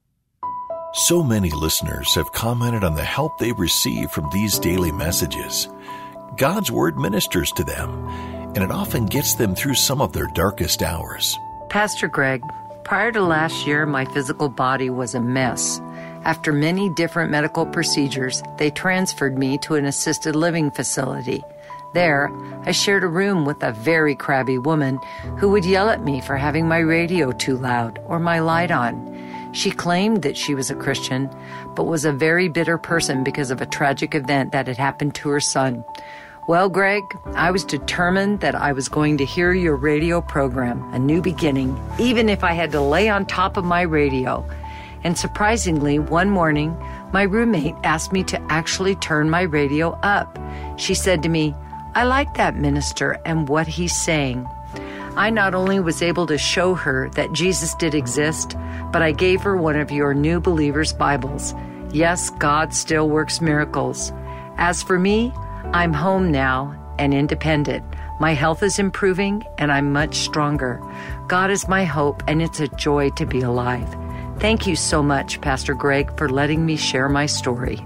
So 0.92 1.22
many 1.22 1.52
listeners 1.52 2.16
have 2.16 2.32
commented 2.32 2.84
on 2.84 2.96
the 2.96 3.04
help 3.04 3.38
they 3.38 3.52
receive 3.52 4.10
from 4.10 4.28
these 4.32 4.58
daily 4.58 4.92
messages. 4.92 5.70
God's 6.36 6.72
Word 6.72 6.98
ministers 6.98 7.52
to 7.52 7.64
them, 7.64 8.08
and 8.56 8.64
it 8.64 8.72
often 8.72 9.06
gets 9.06 9.36
them 9.36 9.54
through 9.54 9.76
some 9.76 10.02
of 10.02 10.14
their 10.14 10.26
darkest 10.34 10.82
hours. 10.82 11.38
Pastor 11.70 12.08
Greg, 12.08 12.42
prior 12.84 13.12
to 13.12 13.22
last 13.22 13.68
year, 13.68 13.86
my 13.86 14.04
physical 14.06 14.50
body 14.50 14.90
was 14.90 15.14
a 15.14 15.20
mess. 15.20 15.80
After 16.24 16.52
many 16.52 16.90
different 16.96 17.30
medical 17.30 17.68
procedures, 17.68 18.42
they 18.58 18.72
transferred 18.72 19.38
me 19.38 19.60
to 19.60 19.76
an 19.76 19.86
assisted 19.86 20.36
living 20.36 20.72
facility. 20.72 21.44
There, 21.94 22.32
I 22.64 22.72
shared 22.72 23.04
a 23.04 23.08
room 23.08 23.46
with 23.46 23.62
a 23.62 23.74
very 23.74 24.16
crabby 24.16 24.58
woman 24.58 24.98
who 25.38 25.50
would 25.50 25.66
yell 25.66 25.90
at 25.90 26.04
me 26.04 26.20
for 26.20 26.36
having 26.36 26.68
my 26.68 26.80
radio 26.80 27.32
too 27.32 27.58
loud 27.58 28.00
or 28.08 28.20
my 28.20 28.40
light 28.40 28.72
on. 28.72 29.19
She 29.52 29.72
claimed 29.72 30.22
that 30.22 30.38
she 30.38 30.54
was 30.54 30.70
a 30.70 30.76
Christian, 30.76 31.30
but 31.76 31.86
was 31.86 32.06
a 32.06 32.12
very 32.12 32.48
bitter 32.48 32.78
person 32.78 33.24
because 33.24 33.50
of 33.50 33.62
a 33.62 33.66
tragic 33.66 34.14
event 34.14 34.52
that 34.52 34.68
had 34.68 34.78
happened 34.78 35.16
to 35.16 35.30
her 35.30 35.40
son. 35.40 35.84
Well, 36.48 36.70
Greg, 36.70 37.04
I 37.36 37.52
was 37.52 37.64
determined 37.64 38.40
that 38.40 38.56
I 38.56 38.72
was 38.72 38.90
going 38.90 39.18
to 39.18 39.26
hear 39.26 39.54
your 39.54 39.76
radio 39.76 40.20
program, 40.22 40.84
A 40.94 41.00
New 41.00 41.22
Beginning, 41.22 41.80
even 42.00 42.28
if 42.28 42.44
I 42.44 42.54
had 42.54 42.72
to 42.72 42.82
lay 42.82 43.08
on 43.08 43.26
top 43.26 43.58
of 43.58 43.66
my 43.66 43.82
radio. 43.82 44.44
And 45.04 45.18
surprisingly, 45.18 46.00
one 46.00 46.30
morning, 46.30 46.76
my 47.14 47.24
roommate 47.24 47.76
asked 47.84 48.12
me 48.12 48.24
to 48.26 48.42
actually 48.52 48.96
turn 48.96 49.30
my 49.30 49.42
radio 49.42 49.92
up. 50.02 50.38
She 50.78 50.94
said 50.94 51.24
to 51.24 51.30
me, 51.30 51.56
I 51.96 52.04
like 52.04 52.34
that 52.36 52.56
minister 52.56 53.20
and 53.26 53.48
what 53.48 53.68
he's 53.68 53.96
saying. 53.96 54.48
I 55.16 55.30
not 55.30 55.54
only 55.54 55.80
was 55.80 56.02
able 56.02 56.28
to 56.28 56.38
show 56.38 56.76
her 56.76 57.10
that 57.12 57.34
Jesus 57.34 57.74
did 57.76 57.94
exist, 57.94 58.56
but 58.92 59.02
I 59.02 59.12
gave 59.12 59.42
her 59.42 59.58
one 59.58 59.76
of 59.76 59.92
your 59.92 60.14
New 60.14 60.40
Believers 60.40 60.94
Bibles. 60.94 61.54
Yes, 61.92 62.30
God 62.30 62.74
still 62.74 63.10
works 63.10 63.42
miracles. 63.42 64.12
As 64.58 64.84
for 64.84 65.00
me, 65.00 65.34
I'm 65.74 65.94
home 65.94 66.32
now 66.32 66.76
and 67.00 67.14
independent. 67.14 67.84
My 68.20 68.34
health 68.34 68.64
is 68.64 68.80
improving 68.80 69.44
and 69.58 69.72
I'm 69.72 69.94
much 69.94 70.16
stronger. 70.16 70.82
God 71.28 71.52
is 71.52 71.68
my 71.68 71.86
hope 71.86 72.22
and 72.28 72.42
it's 72.42 72.60
a 72.60 72.68
joy 72.68 73.10
to 73.12 73.26
be 73.26 73.42
alive. 73.42 73.96
Thank 74.40 74.68
you 74.68 74.76
so 74.76 75.02
much, 75.02 75.42
Pastor 75.42 75.74
Greg, 75.74 76.16
for 76.18 76.30
letting 76.30 76.66
me 76.66 76.76
share 76.76 77.10
my 77.10 77.26
story. 77.26 77.80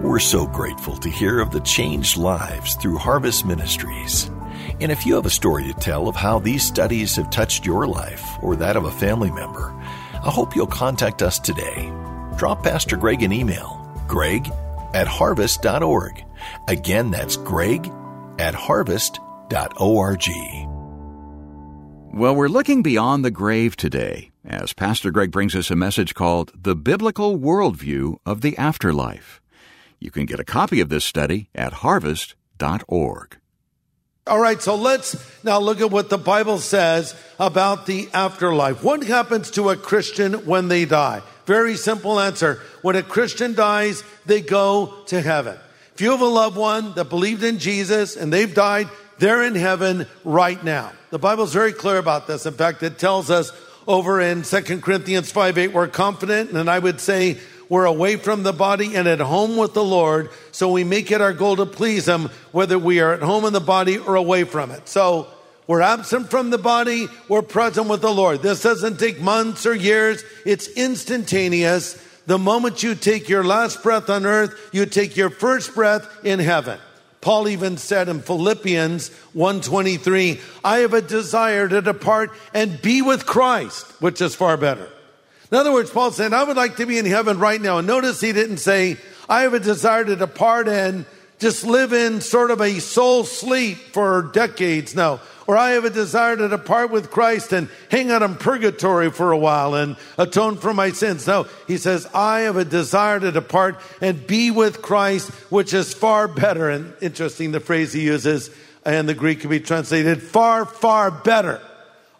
We're 0.00 0.18
so 0.18 0.46
grateful 0.46 0.96
to 0.98 1.08
hear 1.08 1.40
of 1.40 1.50
the 1.50 1.60
changed 1.60 2.18
lives 2.18 2.74
through 2.74 2.98
Harvest 2.98 3.46
Ministries. 3.46 4.30
And 4.80 4.90
if 4.90 5.06
you 5.06 5.14
have 5.14 5.26
a 5.26 5.30
story 5.30 5.64
to 5.64 5.74
tell 5.74 6.08
of 6.08 6.16
how 6.16 6.38
these 6.38 6.62
studies 6.62 7.16
have 7.16 7.30
touched 7.30 7.64
your 7.66 7.86
life 7.86 8.24
or 8.42 8.56
that 8.56 8.76
of 8.76 8.84
a 8.84 8.90
family 8.90 9.30
member, 9.30 9.72
I 10.14 10.30
hope 10.30 10.56
you'll 10.56 10.66
contact 10.66 11.22
us 11.22 11.38
today. 11.38 11.92
Drop 12.36 12.62
Pastor 12.62 12.96
Greg 12.96 13.22
an 13.22 13.32
email, 13.32 13.80
greg 14.08 14.50
at 14.94 15.06
harvest.org. 15.06 16.24
Again, 16.68 17.10
that's 17.10 17.36
greg 17.36 17.90
at 18.38 18.54
harvest.org. 18.54 20.28
Well, 22.14 22.36
we're 22.36 22.48
looking 22.48 22.82
beyond 22.82 23.24
the 23.24 23.30
grave 23.30 23.76
today 23.76 24.30
as 24.44 24.72
Pastor 24.72 25.10
Greg 25.10 25.30
brings 25.30 25.56
us 25.56 25.70
a 25.70 25.76
message 25.76 26.14
called 26.14 26.52
The 26.54 26.76
Biblical 26.76 27.38
Worldview 27.38 28.18
of 28.24 28.40
the 28.40 28.56
Afterlife. 28.56 29.40
You 29.98 30.10
can 30.10 30.26
get 30.26 30.38
a 30.38 30.44
copy 30.44 30.80
of 30.80 30.90
this 30.90 31.04
study 31.04 31.48
at 31.54 31.72
harvest.org. 31.72 33.38
All 34.26 34.38
right, 34.38 34.60
so 34.60 34.74
let's 34.76 35.16
now 35.44 35.58
look 35.58 35.82
at 35.82 35.90
what 35.90 36.08
the 36.08 36.16
Bible 36.16 36.56
says 36.56 37.14
about 37.38 37.84
the 37.84 38.08
afterlife. 38.14 38.82
What 38.82 39.02
happens 39.02 39.50
to 39.52 39.68
a 39.68 39.76
Christian 39.76 40.46
when 40.46 40.68
they 40.68 40.86
die? 40.86 41.20
Very 41.44 41.76
simple 41.76 42.18
answer. 42.18 42.62
When 42.80 42.96
a 42.96 43.02
Christian 43.02 43.52
dies, 43.52 44.02
they 44.24 44.40
go 44.40 44.94
to 45.08 45.20
heaven. 45.20 45.58
If 45.92 46.00
you 46.00 46.10
have 46.12 46.22
a 46.22 46.26
loved 46.26 46.56
one 46.56 46.94
that 46.94 47.10
believed 47.10 47.44
in 47.44 47.58
Jesus 47.58 48.16
and 48.16 48.32
they've 48.32 48.52
died, 48.52 48.88
they're 49.18 49.44
in 49.44 49.56
heaven 49.56 50.06
right 50.24 50.62
now. 50.64 50.92
The 51.10 51.18
Bible's 51.18 51.52
very 51.52 51.74
clear 51.74 51.98
about 51.98 52.26
this. 52.26 52.46
In 52.46 52.54
fact, 52.54 52.82
it 52.82 52.98
tells 52.98 53.30
us 53.30 53.52
over 53.86 54.22
in 54.22 54.40
2 54.40 54.80
Corinthians 54.80 55.30
5 55.30 55.58
8, 55.58 55.72
we're 55.74 55.86
confident, 55.86 56.50
and 56.52 56.70
I 56.70 56.78
would 56.78 56.98
say 56.98 57.36
we're 57.68 57.84
away 57.84 58.16
from 58.16 58.42
the 58.42 58.52
body 58.52 58.94
and 58.94 59.08
at 59.08 59.20
home 59.20 59.56
with 59.56 59.74
the 59.74 59.84
Lord. 59.84 60.30
So 60.52 60.70
we 60.70 60.84
make 60.84 61.10
it 61.10 61.20
our 61.20 61.32
goal 61.32 61.56
to 61.56 61.66
please 61.66 62.06
Him, 62.06 62.30
whether 62.52 62.78
we 62.78 63.00
are 63.00 63.14
at 63.14 63.22
home 63.22 63.44
in 63.44 63.52
the 63.52 63.60
body 63.60 63.98
or 63.98 64.16
away 64.16 64.44
from 64.44 64.70
it. 64.70 64.88
So 64.88 65.28
we're 65.66 65.80
absent 65.80 66.30
from 66.30 66.50
the 66.50 66.58
body, 66.58 67.08
we're 67.28 67.42
present 67.42 67.88
with 67.88 68.02
the 68.02 68.12
Lord. 68.12 68.42
This 68.42 68.62
doesn't 68.62 68.98
take 68.98 69.20
months 69.20 69.64
or 69.64 69.74
years, 69.74 70.22
it's 70.44 70.68
instantaneous. 70.68 72.00
The 72.26 72.38
moment 72.38 72.82
you 72.82 72.94
take 72.94 73.28
your 73.28 73.44
last 73.44 73.82
breath 73.82 74.08
on 74.08 74.26
earth, 74.26 74.70
you 74.72 74.86
take 74.86 75.16
your 75.16 75.30
first 75.30 75.74
breath 75.74 76.06
in 76.24 76.38
heaven. 76.38 76.78
Paul 77.20 77.48
even 77.48 77.78
said 77.78 78.10
in 78.10 78.20
Philippians 78.20 79.08
1:23, 79.34 80.40
I 80.62 80.80
have 80.80 80.92
a 80.92 81.00
desire 81.00 81.66
to 81.66 81.80
depart 81.80 82.30
and 82.52 82.80
be 82.82 83.00
with 83.00 83.24
Christ, 83.24 83.86
which 84.00 84.20
is 84.20 84.34
far 84.34 84.58
better. 84.58 84.88
In 85.50 85.58
other 85.58 85.72
words, 85.72 85.90
Paul 85.90 86.10
said, 86.10 86.32
I 86.32 86.44
would 86.44 86.56
like 86.56 86.76
to 86.76 86.86
be 86.86 86.98
in 86.98 87.06
heaven 87.06 87.38
right 87.38 87.60
now. 87.60 87.78
And 87.78 87.86
notice 87.86 88.20
he 88.20 88.32
didn't 88.32 88.58
say, 88.58 88.96
I 89.28 89.42
have 89.42 89.54
a 89.54 89.60
desire 89.60 90.04
to 90.04 90.16
depart 90.16 90.68
and 90.68 91.06
just 91.38 91.64
live 91.64 91.92
in 91.92 92.20
sort 92.20 92.50
of 92.50 92.60
a 92.60 92.80
soul 92.80 93.24
sleep 93.24 93.76
for 93.76 94.30
decades. 94.32 94.94
now. 94.94 95.20
Or 95.46 95.58
I 95.58 95.72
have 95.72 95.84
a 95.84 95.90
desire 95.90 96.36
to 96.36 96.48
depart 96.48 96.90
with 96.90 97.10
Christ 97.10 97.52
and 97.52 97.68
hang 97.90 98.10
out 98.10 98.22
in 98.22 98.36
purgatory 98.36 99.10
for 99.10 99.30
a 99.30 99.36
while 99.36 99.74
and 99.74 99.96
atone 100.16 100.56
for 100.56 100.72
my 100.72 100.90
sins. 100.92 101.26
No, 101.26 101.46
he 101.66 101.76
says, 101.76 102.06
I 102.14 102.40
have 102.40 102.56
a 102.56 102.64
desire 102.64 103.20
to 103.20 103.30
depart 103.30 103.78
and 104.00 104.26
be 104.26 104.50
with 104.50 104.80
Christ, 104.80 105.30
which 105.50 105.74
is 105.74 105.92
far 105.92 106.28
better. 106.28 106.70
And 106.70 106.94
interesting, 107.02 107.52
the 107.52 107.60
phrase 107.60 107.92
he 107.92 108.04
uses 108.04 108.48
in 108.86 109.04
the 109.04 109.14
Greek 109.14 109.40
can 109.40 109.50
be 109.50 109.60
translated 109.60 110.22
far, 110.22 110.64
far 110.64 111.10
better. 111.10 111.60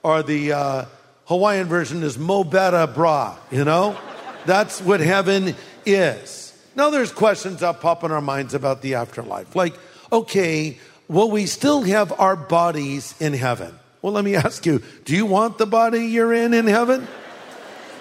Or 0.02 0.22
the, 0.22 0.52
uh, 0.52 0.84
Hawaiian 1.26 1.66
version 1.66 2.02
is 2.02 2.18
mo 2.18 2.44
better 2.44 2.86
bra, 2.86 3.36
you 3.50 3.64
know? 3.64 3.98
That's 4.46 4.80
what 4.80 5.00
heaven 5.00 5.54
is. 5.86 6.52
Now 6.76 6.90
there's 6.90 7.12
questions 7.12 7.60
that 7.60 7.80
pop 7.80 8.04
in 8.04 8.10
our 8.10 8.20
minds 8.20 8.52
about 8.52 8.82
the 8.82 8.94
afterlife. 8.94 9.56
Like, 9.56 9.74
okay, 10.12 10.78
will 11.08 11.30
we 11.30 11.46
still 11.46 11.82
have 11.82 12.12
our 12.18 12.36
bodies 12.36 13.14
in 13.20 13.32
heaven? 13.32 13.78
Well, 14.02 14.12
let 14.12 14.24
me 14.24 14.36
ask 14.36 14.66
you, 14.66 14.82
do 15.04 15.16
you 15.16 15.24
want 15.24 15.56
the 15.56 15.66
body 15.66 16.06
you're 16.06 16.34
in 16.34 16.52
in 16.52 16.66
heaven? 16.66 17.08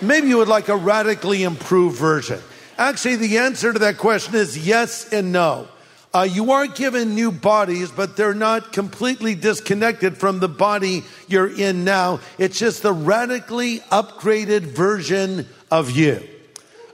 Maybe 0.01 0.27
you 0.27 0.37
would 0.37 0.49
like 0.49 0.67
a 0.67 0.75
radically 0.75 1.43
improved 1.43 1.97
version. 1.97 2.41
Actually, 2.77 3.17
the 3.17 3.37
answer 3.37 3.71
to 3.71 3.79
that 3.79 3.97
question 3.97 4.35
is 4.35 4.67
yes 4.67 5.13
and 5.13 5.31
no. 5.31 5.69
Uh, 6.15 6.21
you 6.21 6.51
are 6.51 6.67
given 6.67 7.15
new 7.15 7.31
bodies, 7.31 7.89
but 7.89 8.15
they're 8.15 8.35
not 8.35 8.71
completely 8.71 9.33
disconnected 9.33 10.15
from 10.15 10.37
the 10.37 10.47
body 10.47 11.03
you're 11.27 11.51
in 11.51 11.83
now. 11.83 12.19
It's 12.37 12.59
just 12.59 12.83
the 12.83 12.93
radically 12.93 13.79
upgraded 13.79 14.61
version 14.61 15.47
of 15.71 15.89
you. 15.89 16.21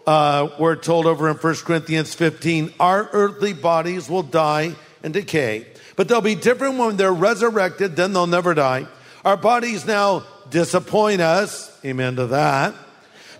Uh, 0.07 0.47
we're 0.57 0.77
told 0.77 1.05
over 1.05 1.29
in 1.29 1.35
1 1.35 1.55
Corinthians 1.65 2.15
15, 2.15 2.73
our 2.79 3.09
earthly 3.11 3.51
bodies 3.51 4.09
will 4.09 4.23
die 4.23 4.73
and 5.03 5.13
decay, 5.13 5.67
but 5.97 6.07
they'll 6.07 6.21
be 6.21 6.35
different 6.35 6.77
when 6.77 6.95
they're 6.95 7.13
resurrected, 7.13 7.97
then 7.97 8.13
they'll 8.13 8.25
never 8.25 8.53
die. 8.53 8.87
Our 9.25 9.35
bodies 9.35 9.85
now 9.85 10.23
disappoint 10.49 11.19
us. 11.19 11.77
Amen 11.83 12.15
to 12.15 12.27
that. 12.27 12.73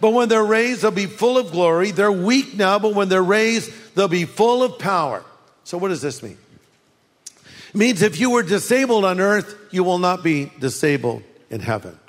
But 0.01 0.11
when 0.11 0.27
they're 0.27 0.43
raised, 0.43 0.81
they'll 0.81 0.91
be 0.91 1.05
full 1.05 1.37
of 1.37 1.51
glory. 1.51 1.91
They're 1.91 2.11
weak 2.11 2.55
now, 2.55 2.79
but 2.79 2.95
when 2.95 3.07
they're 3.07 3.23
raised, 3.23 3.71
they'll 3.95 4.09
be 4.09 4.25
full 4.25 4.61
of 4.61 4.77
power. 4.77 5.23
So, 5.69 5.77
what 5.77 5.89
does 5.89 6.01
this 6.01 6.23
mean? 6.23 6.39
It 7.35 7.75
means 7.75 8.01
if 8.01 8.19
you 8.19 8.31
were 8.31 8.41
disabled 8.41 9.05
on 9.05 9.19
earth, 9.19 9.55
you 9.69 9.83
will 9.83 9.99
not 9.99 10.23
be 10.23 10.51
disabled 10.59 11.21
in 11.51 11.59
heaven. 11.59 11.99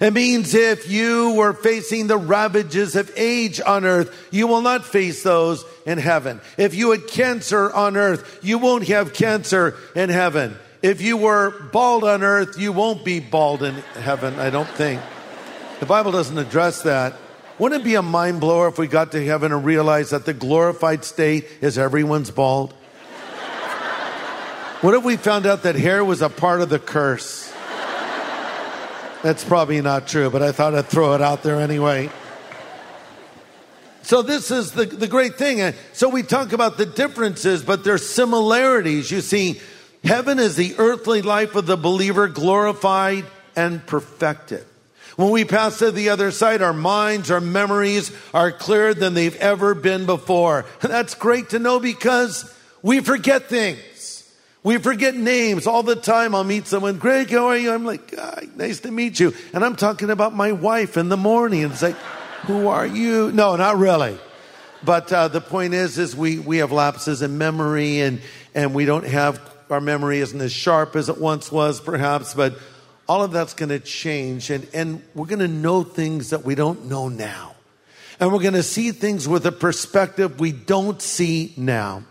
It 0.00 0.12
means 0.12 0.54
if 0.54 0.88
you 0.88 1.32
were 1.32 1.52
facing 1.52 2.06
the 2.06 2.16
ravages 2.16 2.94
of 2.94 3.10
age 3.16 3.60
on 3.60 3.84
earth, 3.84 4.28
you 4.30 4.46
will 4.46 4.60
not 4.60 4.86
face 4.86 5.24
those 5.24 5.64
in 5.84 5.98
heaven. 5.98 6.40
If 6.56 6.76
you 6.76 6.92
had 6.92 7.08
cancer 7.08 7.72
on 7.72 7.96
earth, 7.96 8.38
you 8.40 8.58
won't 8.58 8.86
have 8.86 9.14
cancer 9.14 9.74
in 9.96 10.08
heaven. 10.08 10.56
If 10.80 11.02
you 11.02 11.16
were 11.16 11.50
bald 11.72 12.04
on 12.04 12.22
earth, 12.22 12.56
you 12.56 12.70
won't 12.70 13.04
be 13.04 13.18
bald 13.18 13.64
in 13.64 13.74
heaven, 13.98 14.38
I 14.38 14.50
don't 14.50 14.68
think. 14.68 15.02
The 15.80 15.86
Bible 15.86 16.12
doesn't 16.12 16.38
address 16.38 16.82
that. 16.82 17.14
Wouldn't 17.58 17.80
it 17.80 17.84
be 17.84 17.96
a 17.96 18.02
mind 18.02 18.38
blower 18.38 18.68
if 18.68 18.78
we 18.78 18.86
got 18.86 19.10
to 19.10 19.26
heaven 19.26 19.50
and 19.50 19.64
realized 19.64 20.12
that 20.12 20.24
the 20.24 20.34
glorified 20.34 21.04
state 21.04 21.48
is 21.60 21.78
everyone's 21.78 22.30
bald? 22.30 22.74
What 24.82 24.94
if 24.94 25.04
we 25.04 25.16
found 25.16 25.46
out 25.46 25.62
that 25.62 25.76
hair 25.76 26.04
was 26.04 26.22
a 26.22 26.28
part 26.28 26.60
of 26.60 26.68
the 26.68 26.80
curse? 26.80 27.48
That's 29.22 29.44
probably 29.44 29.80
not 29.80 30.08
true, 30.08 30.28
but 30.28 30.42
I 30.42 30.50
thought 30.50 30.74
I'd 30.74 30.86
throw 30.86 31.14
it 31.14 31.22
out 31.22 31.44
there 31.44 31.60
anyway. 31.60 32.10
So 34.02 34.22
this 34.22 34.50
is 34.50 34.72
the, 34.72 34.84
the 34.84 35.06
great 35.06 35.36
thing. 35.36 35.72
So 35.92 36.08
we 36.08 36.24
talk 36.24 36.52
about 36.52 36.78
the 36.78 36.86
differences, 36.86 37.62
but 37.62 37.84
there's 37.84 38.08
similarities. 38.08 39.08
You 39.08 39.20
see, 39.20 39.60
heaven 40.02 40.40
is 40.40 40.56
the 40.56 40.74
earthly 40.78 41.22
life 41.22 41.54
of 41.54 41.66
the 41.66 41.76
believer 41.76 42.26
glorified 42.26 43.24
and 43.54 43.86
perfected. 43.86 44.66
When 45.14 45.30
we 45.30 45.44
pass 45.44 45.78
to 45.78 45.92
the 45.92 46.08
other 46.08 46.32
side, 46.32 46.60
our 46.60 46.72
minds, 46.72 47.30
our 47.30 47.40
memories 47.40 48.10
are 48.34 48.50
clearer 48.50 48.94
than 48.94 49.14
they've 49.14 49.36
ever 49.36 49.76
been 49.76 50.06
before. 50.06 50.64
That's 50.80 51.14
great 51.14 51.50
to 51.50 51.60
know 51.60 51.78
because 51.78 52.52
we 52.82 52.98
forget 52.98 53.48
things. 53.48 53.78
We 54.64 54.78
forget 54.78 55.16
names 55.16 55.66
all 55.66 55.82
the 55.82 55.96
time. 55.96 56.34
I'll 56.34 56.44
meet 56.44 56.68
someone, 56.68 56.98
Greg, 56.98 57.30
how 57.30 57.48
are 57.48 57.56
you? 57.56 57.72
I'm 57.72 57.84
like, 57.84 58.14
"Ah, 58.16 58.40
nice 58.54 58.80
to 58.80 58.92
meet 58.92 59.18
you. 59.18 59.34
And 59.52 59.64
I'm 59.64 59.74
talking 59.74 60.08
about 60.08 60.34
my 60.34 60.52
wife 60.52 60.96
in 60.96 61.08
the 61.08 61.16
morning. 61.16 61.64
And 61.64 61.72
it's 61.72 61.82
like, 61.82 61.96
who 62.46 62.68
are 62.68 62.86
you? 62.86 63.32
No, 63.32 63.56
not 63.56 63.78
really. 63.78 64.18
But 64.84 65.12
uh, 65.12 65.28
the 65.28 65.40
point 65.40 65.74
is, 65.74 65.98
is 65.98 66.14
we, 66.14 66.38
we 66.38 66.58
have 66.58 66.72
lapses 66.72 67.22
in 67.22 67.38
memory 67.38 68.00
and, 68.00 68.20
and 68.54 68.74
we 68.74 68.84
don't 68.84 69.06
have, 69.06 69.40
our 69.70 69.80
memory 69.80 70.18
isn't 70.18 70.40
as 70.40 70.52
sharp 70.52 70.96
as 70.96 71.08
it 71.08 71.18
once 71.18 71.50
was 71.50 71.80
perhaps, 71.80 72.34
but 72.34 72.56
all 73.08 73.22
of 73.22 73.32
that's 73.32 73.54
going 73.54 73.68
to 73.68 73.78
change 73.78 74.50
and, 74.50 74.66
and 74.74 75.02
we're 75.14 75.26
going 75.26 75.38
to 75.38 75.48
know 75.48 75.82
things 75.82 76.30
that 76.30 76.44
we 76.44 76.54
don't 76.54 76.86
know 76.86 77.08
now. 77.08 77.54
And 78.18 78.32
we're 78.32 78.40
going 78.40 78.54
to 78.54 78.62
see 78.62 78.92
things 78.92 79.28
with 79.28 79.46
a 79.46 79.52
perspective 79.52 80.38
we 80.38 80.52
don't 80.52 81.00
see 81.00 81.52
now. 81.56 82.04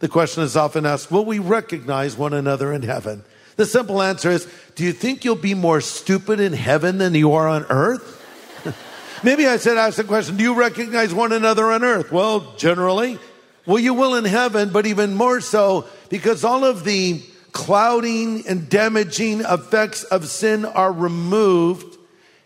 The 0.00 0.08
question 0.08 0.42
is 0.42 0.56
often 0.56 0.86
asked, 0.86 1.10
will 1.10 1.24
we 1.24 1.38
recognize 1.38 2.16
one 2.16 2.32
another 2.32 2.72
in 2.72 2.82
heaven? 2.82 3.22
The 3.56 3.66
simple 3.66 4.00
answer 4.00 4.30
is, 4.30 4.48
do 4.74 4.82
you 4.82 4.92
think 4.92 5.24
you'll 5.24 5.36
be 5.36 5.54
more 5.54 5.82
stupid 5.82 6.40
in 6.40 6.54
heaven 6.54 6.98
than 6.98 7.14
you 7.14 7.34
are 7.34 7.46
on 7.46 7.66
earth? 7.68 8.16
Maybe 9.22 9.46
I 9.46 9.58
said, 9.58 9.76
ask 9.76 9.98
the 9.98 10.04
question, 10.04 10.38
do 10.38 10.42
you 10.42 10.54
recognize 10.54 11.12
one 11.12 11.32
another 11.32 11.70
on 11.70 11.84
earth? 11.84 12.10
Well, 12.10 12.54
generally. 12.56 13.18
Well, 13.66 13.78
you 13.78 13.92
will 13.92 14.14
in 14.14 14.24
heaven, 14.24 14.70
but 14.70 14.86
even 14.86 15.14
more 15.14 15.42
so 15.42 15.86
because 16.08 16.44
all 16.44 16.64
of 16.64 16.84
the 16.84 17.22
clouding 17.52 18.46
and 18.48 18.70
damaging 18.70 19.40
effects 19.40 20.04
of 20.04 20.28
sin 20.28 20.64
are 20.64 20.92
removed. 20.92 21.98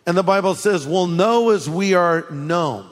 And 0.06 0.16
the 0.16 0.25
Bible 0.25 0.56
says, 0.56 0.87
we'll 0.87 1.06
know 1.06 1.50
as 1.50 1.70
we 1.70 1.94
are 1.94 2.28
known. 2.30 2.90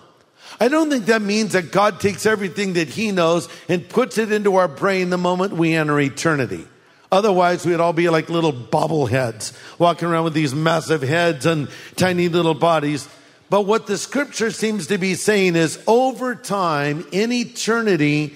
I 0.61 0.68
don't 0.68 0.90
think 0.90 1.06
that 1.06 1.23
means 1.23 1.52
that 1.52 1.73
God 1.73 2.00
takes 2.00 2.26
everything 2.26 2.75
that 2.75 2.88
He 2.88 3.12
knows 3.12 3.49
and 3.68 3.88
puts 3.88 4.18
it 4.18 4.32
into 4.32 4.56
our 4.56 4.68
brain 4.68 5.11
the 5.11 5.18
moment 5.18 5.54
we 5.54 5.75
enter 5.75 5.99
eternity. 6.00 6.66
Otherwise, 7.11 7.66
we'd 7.66 7.80
all 7.80 7.92
be 7.92 8.09
like 8.09 8.30
little 8.30 8.52
bobbleheads 8.52 9.52
walking 9.78 10.09
around 10.09 10.25
with 10.25 10.35
these 10.35 10.54
massive 10.54 11.02
heads 11.02 11.44
and 11.44 11.68
tiny 11.97 12.28
little 12.28 12.54
bodies. 12.54 13.06
But 13.50 13.66
what 13.66 13.87
the 13.87 13.99
scripture 13.99 14.50
seems 14.50 14.87
to 14.87 14.97
be 14.97 15.14
saying 15.14 15.56
is 15.56 15.78
over 15.87 16.35
time, 16.35 17.06
in 17.12 17.30
eternity, 17.30 18.35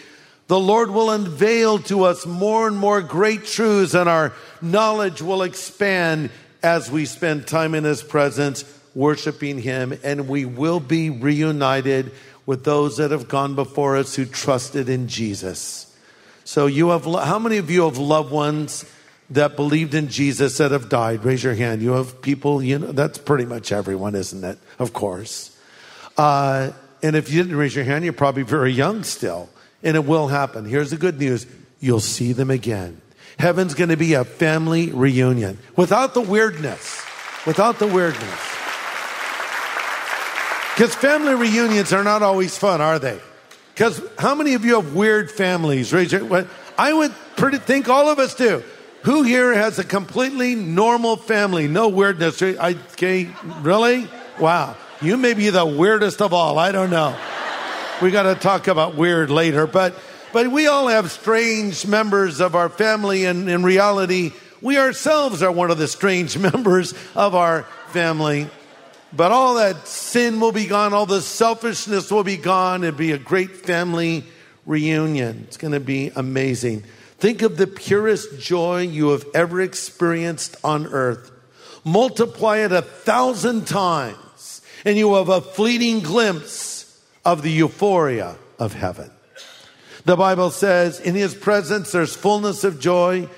the 0.48 0.60
Lord 0.60 0.90
will 0.90 1.10
unveil 1.10 1.78
to 1.84 2.04
us 2.04 2.26
more 2.26 2.68
and 2.68 2.76
more 2.76 3.00
great 3.00 3.46
truths, 3.46 3.94
and 3.94 4.10
our 4.10 4.34
knowledge 4.60 5.22
will 5.22 5.42
expand 5.42 6.28
as 6.62 6.90
we 6.90 7.06
spend 7.06 7.46
time 7.46 7.74
in 7.74 7.84
His 7.84 8.02
presence, 8.02 8.62
worshiping 8.96 9.58
Him, 9.58 9.96
and 10.02 10.26
we 10.26 10.44
will 10.44 10.80
be 10.80 11.10
reunited 11.10 12.10
with 12.46 12.64
those 12.64 12.96
that 12.96 13.12
have 13.12 13.28
gone 13.28 13.54
before 13.54 13.96
us 13.96 14.16
who 14.16 14.24
trusted 14.24 14.88
in 14.88 15.06
Jesus. 15.06 15.96
So, 16.42 16.66
you 16.66 16.88
have 16.88 17.04
how 17.04 17.38
many 17.38 17.58
of 17.58 17.70
you 17.70 17.84
have 17.84 17.98
loved 17.98 18.32
ones 18.32 18.84
that 19.30 19.54
believed 19.54 19.94
in 19.94 20.08
Jesus 20.08 20.58
that 20.58 20.72
have 20.72 20.88
died? 20.88 21.24
Raise 21.24 21.44
your 21.44 21.54
hand. 21.54 21.82
You 21.82 21.92
have 21.92 22.22
people, 22.22 22.62
you 22.62 22.78
know, 22.78 22.92
that's 22.92 23.18
pretty 23.18 23.44
much 23.44 23.70
everyone, 23.70 24.14
isn't 24.14 24.42
it? 24.42 24.58
Of 24.78 24.92
course. 24.92 25.56
Uh, 26.16 26.70
and 27.02 27.14
if 27.14 27.30
you 27.30 27.42
didn't 27.42 27.56
raise 27.56 27.74
your 27.74 27.84
hand, 27.84 28.04
you're 28.04 28.12
probably 28.12 28.42
very 28.42 28.72
young 28.72 29.02
still 29.02 29.48
and 29.82 29.96
it 29.96 30.04
will 30.04 30.28
happen. 30.28 30.64
Here's 30.64 30.90
the 30.90 30.96
good 30.96 31.18
news 31.18 31.46
you'll 31.78 32.00
see 32.00 32.32
them 32.32 32.50
again. 32.50 33.00
Heaven's 33.38 33.74
going 33.74 33.90
to 33.90 33.96
be 33.96 34.14
a 34.14 34.24
family 34.24 34.90
reunion 34.90 35.58
without 35.76 36.14
the 36.14 36.22
weirdness. 36.22 37.04
Without 37.46 37.78
the 37.78 37.86
weirdness. 37.86 38.55
Because 40.76 40.94
family 40.94 41.34
reunions 41.34 41.94
are 41.94 42.04
not 42.04 42.22
always 42.22 42.58
fun, 42.58 42.82
are 42.82 42.98
they? 42.98 43.18
Because 43.72 43.98
how 44.18 44.34
many 44.34 44.52
of 44.52 44.62
you 44.66 44.74
have 44.74 44.94
weird 44.94 45.30
families? 45.30 45.94
I 45.94 46.92
would 46.92 47.14
pretty 47.36 47.56
think 47.56 47.88
all 47.88 48.10
of 48.10 48.18
us 48.18 48.34
do. 48.34 48.62
Who 49.04 49.22
here 49.22 49.54
has 49.54 49.78
a 49.78 49.84
completely 49.84 50.54
normal 50.54 51.16
family? 51.16 51.66
No 51.66 51.88
weirdness. 51.88 52.42
I, 52.42 52.76
okay, 52.92 53.30
really? 53.62 54.06
Wow. 54.38 54.76
You 55.00 55.16
may 55.16 55.32
be 55.32 55.48
the 55.48 55.64
weirdest 55.64 56.20
of 56.20 56.34
all. 56.34 56.58
I 56.58 56.72
don't 56.72 56.90
know. 56.90 57.16
We 58.02 58.10
got 58.10 58.24
to 58.24 58.34
talk 58.34 58.68
about 58.68 58.96
weird 58.96 59.30
later, 59.30 59.66
but 59.66 59.98
but 60.34 60.48
we 60.48 60.66
all 60.66 60.88
have 60.88 61.10
strange 61.10 61.86
members 61.86 62.40
of 62.40 62.54
our 62.54 62.68
family, 62.68 63.24
and 63.24 63.48
in 63.48 63.62
reality, 63.62 64.34
we 64.60 64.76
ourselves 64.76 65.42
are 65.42 65.50
one 65.50 65.70
of 65.70 65.78
the 65.78 65.88
strange 65.88 66.36
members 66.52 66.92
of 67.14 67.34
our 67.34 67.62
family. 67.88 68.50
But 69.16 69.32
all 69.32 69.54
that 69.54 69.88
sin 69.88 70.40
will 70.40 70.52
be 70.52 70.66
gone, 70.66 70.92
all 70.92 71.06
the 71.06 71.22
selfishness 71.22 72.10
will 72.10 72.24
be 72.24 72.36
gone. 72.36 72.84
It'll 72.84 72.98
be 72.98 73.12
a 73.12 73.18
great 73.18 73.56
family 73.56 74.24
reunion. 74.66 75.44
It's 75.46 75.56
going 75.56 75.72
to 75.72 75.80
be 75.80 76.12
amazing. 76.14 76.84
Think 77.18 77.40
of 77.42 77.56
the 77.56 77.66
purest 77.66 78.38
joy 78.38 78.82
you 78.82 79.08
have 79.10 79.24
ever 79.34 79.62
experienced 79.62 80.56
on 80.62 80.86
earth. 80.86 81.30
Multiply 81.84 82.58
it 82.58 82.72
a 82.72 82.82
thousand 82.82 83.66
times, 83.66 84.60
and 84.84 84.98
you 84.98 85.14
have 85.14 85.30
a 85.30 85.40
fleeting 85.40 86.00
glimpse 86.00 87.02
of 87.24 87.42
the 87.42 87.50
euphoria 87.50 88.36
of 88.58 88.74
heaven. 88.74 89.10
The 90.04 90.16
Bible 90.16 90.50
says, 90.50 91.00
in 91.00 91.14
his 91.14 91.34
presence 91.34 91.92
there's 91.92 92.14
fullness 92.14 92.64
of 92.64 92.80
joy, 92.80 93.28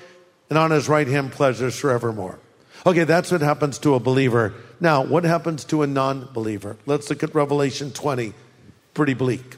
and 0.49 0.59
on 0.59 0.71
his 0.71 0.89
right 0.89 1.07
hand 1.07 1.31
pleasures 1.31 1.79
forevermore. 1.79 2.39
Okay, 2.85 3.05
that's 3.05 3.31
what 3.31 3.41
happens 3.41 3.79
to 3.79 3.95
a 3.95 3.99
believer. 3.99 4.53
Now, 4.79 5.03
what 5.03 5.23
happens 5.23 5.65
to 5.65 5.83
a 5.83 5.87
non 5.87 6.29
believer? 6.33 6.77
Let's 6.85 7.09
look 7.09 7.23
at 7.23 7.35
Revelation 7.35 7.91
20. 7.91 8.33
Pretty 8.93 9.13
bleak. 9.13 9.57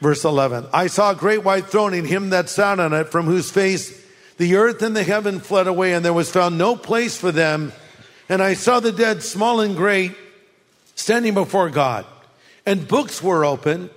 Verse 0.00 0.24
11 0.24 0.66
I 0.72 0.88
saw 0.88 1.12
a 1.12 1.14
great 1.14 1.42
white 1.42 1.66
throne 1.66 1.94
and 1.94 2.06
him 2.06 2.30
that 2.30 2.48
sat 2.48 2.78
on 2.80 2.92
it, 2.92 3.08
from 3.08 3.26
whose 3.26 3.50
face 3.50 4.04
the 4.36 4.56
earth 4.56 4.82
and 4.82 4.94
the 4.94 5.02
heaven 5.02 5.40
fled 5.40 5.66
away, 5.66 5.94
and 5.94 6.04
there 6.04 6.12
was 6.12 6.30
found 6.30 6.58
no 6.58 6.76
place 6.76 7.18
for 7.18 7.32
them. 7.32 7.72
And 8.28 8.42
I 8.42 8.54
saw 8.54 8.80
the 8.80 8.92
dead, 8.92 9.22
small 9.22 9.60
and 9.60 9.76
great, 9.76 10.14
standing 10.94 11.32
before 11.32 11.70
God 11.70 12.04
and 12.66 12.88
books 12.88 13.22
were 13.22 13.44
open, 13.44 13.88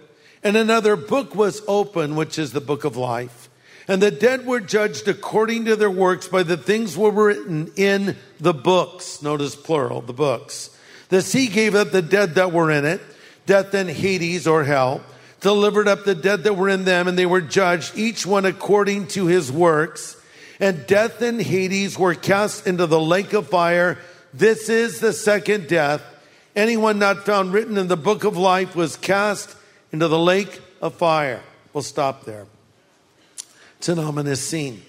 and 0.44 0.56
another 0.56 0.96
book 0.96 1.34
was 1.36 1.62
open, 1.68 2.16
which 2.16 2.38
is 2.38 2.54
the 2.54 2.62
book 2.62 2.86
of 2.86 2.96
life. 2.96 3.49
And 3.90 4.04
the 4.04 4.12
dead 4.12 4.46
were 4.46 4.60
judged 4.60 5.08
according 5.08 5.66
to 5.66 5.76
their 5.76 5.90
works 5.90 6.28
by 6.28 6.44
the 6.44 6.58
things 6.58 6.96
were 6.96 7.10
written 7.10 7.72
in 7.76 8.16
the 8.40 8.54
books. 8.54 9.24
Notice 9.24 9.56
plural, 9.56 10.02
the 10.02 10.14
books. 10.14 10.70
The 11.10 11.24
sea 11.24 11.48
gave 11.48 11.74
up 11.74 11.90
the 11.90 12.04
dead 12.04 12.36
that 12.36 12.52
were 12.52 12.70
in 12.70 12.86
it, 12.86 13.02
death 13.48 13.74
and 13.74 13.90
Hades 13.90 14.46
or 14.46 14.64
hell, 14.64 15.02
delivered 15.42 15.88
up 15.88 16.06
the 16.06 16.14
dead 16.14 16.44
that 16.44 16.56
were 16.56 16.70
in 16.70 16.86
them, 16.86 17.08
and 17.08 17.18
they 17.18 17.26
were 17.26 17.42
judged, 17.42 17.98
each 17.98 18.28
one 18.28 18.46
according 18.46 19.08
to 19.08 19.26
his 19.26 19.52
works. 19.52 20.16
And 20.60 20.86
death 20.86 21.24
and 21.24 21.42
Hades 21.42 21.98
were 21.98 22.14
cast 22.14 22.68
into 22.68 22.86
the 22.86 23.02
lake 23.02 23.34
of 23.34 23.50
fire. 23.50 23.98
This 24.36 24.70
is 24.70 25.00
the 25.00 25.14
second 25.14 25.68
death. 25.68 26.04
Anyone 26.56 27.00
not 27.00 27.26
found 27.26 27.54
written 27.54 27.76
in 27.76 27.88
the 27.88 27.98
book 27.98 28.24
of 28.24 28.38
life 28.38 28.76
was 28.76 28.98
cast 28.98 29.56
into 29.92 30.08
the 30.08 30.20
lake 30.20 30.62
of 30.80 30.94
fire. 30.94 31.42
We'll 31.74 31.82
stop 31.82 32.26
there. 32.26 32.46
It's 33.80 33.88
an 33.88 33.98
ominous 33.98 34.42
scene. 34.42 34.82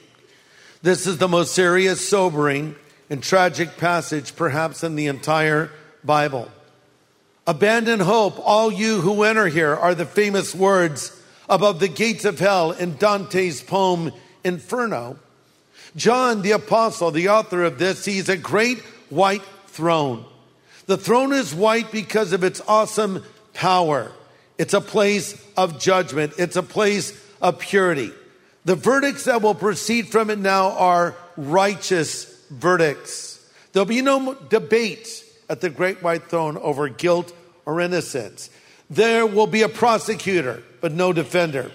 This 0.82 1.06
is 1.06 1.18
the 1.18 1.28
most 1.28 1.54
serious, 1.54 2.06
sobering, 2.06 2.74
and 3.08 3.22
tragic 3.22 3.76
passage, 3.76 4.34
perhaps, 4.34 4.82
in 4.82 4.96
the 4.96 5.06
entire 5.06 5.70
Bible. 6.02 6.50
Abandon 7.46 8.00
hope, 8.00 8.34
all 8.44 8.72
you 8.72 9.00
who 9.00 9.22
enter 9.22 9.46
here, 9.46 9.76
are 9.76 9.94
the 9.94 10.04
famous 10.04 10.56
words 10.56 11.16
above 11.48 11.78
the 11.78 11.86
gates 11.86 12.24
of 12.24 12.40
hell 12.40 12.72
in 12.72 12.96
Dante's 12.96 13.62
poem 13.62 14.10
Inferno. 14.42 15.20
John, 15.94 16.42
the 16.42 16.52
apostle, 16.52 17.12
the 17.12 17.28
author 17.28 17.62
of 17.62 17.78
this, 17.78 18.02
sees 18.02 18.28
a 18.28 18.36
great 18.36 18.80
white 19.08 19.44
throne. 19.68 20.24
The 20.86 20.96
throne 20.96 21.32
is 21.32 21.54
white 21.54 21.92
because 21.92 22.32
of 22.32 22.42
its 22.42 22.60
awesome 22.66 23.22
power. 23.54 24.10
It's 24.58 24.74
a 24.74 24.80
place 24.80 25.40
of 25.56 25.78
judgment. 25.78 26.32
It's 26.38 26.56
a 26.56 26.62
place 26.64 27.12
of 27.40 27.60
purity. 27.60 28.10
The 28.64 28.76
verdicts 28.76 29.24
that 29.24 29.42
will 29.42 29.54
proceed 29.54 30.08
from 30.08 30.30
it 30.30 30.38
now 30.38 30.70
are 30.72 31.16
righteous 31.36 32.24
verdicts. 32.50 33.38
There'll 33.72 33.86
be 33.86 34.02
no 34.02 34.34
debate 34.34 35.24
at 35.48 35.60
the 35.60 35.70
great 35.70 36.02
white 36.02 36.24
throne 36.28 36.56
over 36.58 36.88
guilt 36.88 37.32
or 37.64 37.80
innocence. 37.80 38.50
There 38.90 39.26
will 39.26 39.46
be 39.46 39.62
a 39.62 39.68
prosecutor, 39.68 40.62
but 40.80 40.92
no 40.92 41.12
defender, 41.12 41.70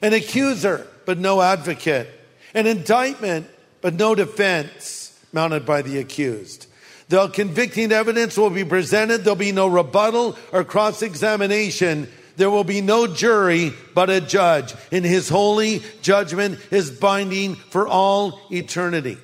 an 0.00 0.12
accuser, 0.12 0.86
but 1.04 1.18
no 1.18 1.40
advocate, 1.40 2.08
an 2.54 2.66
indictment, 2.66 3.46
but 3.80 3.94
no 3.94 4.14
defense 4.14 5.18
mounted 5.32 5.66
by 5.66 5.82
the 5.82 5.98
accused. 5.98 6.66
The 7.08 7.28
convicting 7.28 7.92
evidence 7.92 8.36
will 8.36 8.50
be 8.50 8.64
presented. 8.64 9.24
There'll 9.24 9.36
be 9.36 9.52
no 9.52 9.66
rebuttal 9.66 10.38
or 10.52 10.64
cross 10.64 11.02
examination. 11.02 12.10
There 12.36 12.50
will 12.50 12.64
be 12.64 12.80
no 12.80 13.06
jury, 13.06 13.72
but 13.94 14.10
a 14.10 14.20
judge. 14.20 14.74
And 14.90 15.04
his 15.04 15.28
holy 15.28 15.82
judgment 16.02 16.58
is 16.70 16.90
binding 16.90 17.54
for 17.54 17.86
all 17.86 18.40
eternity. 18.50 19.18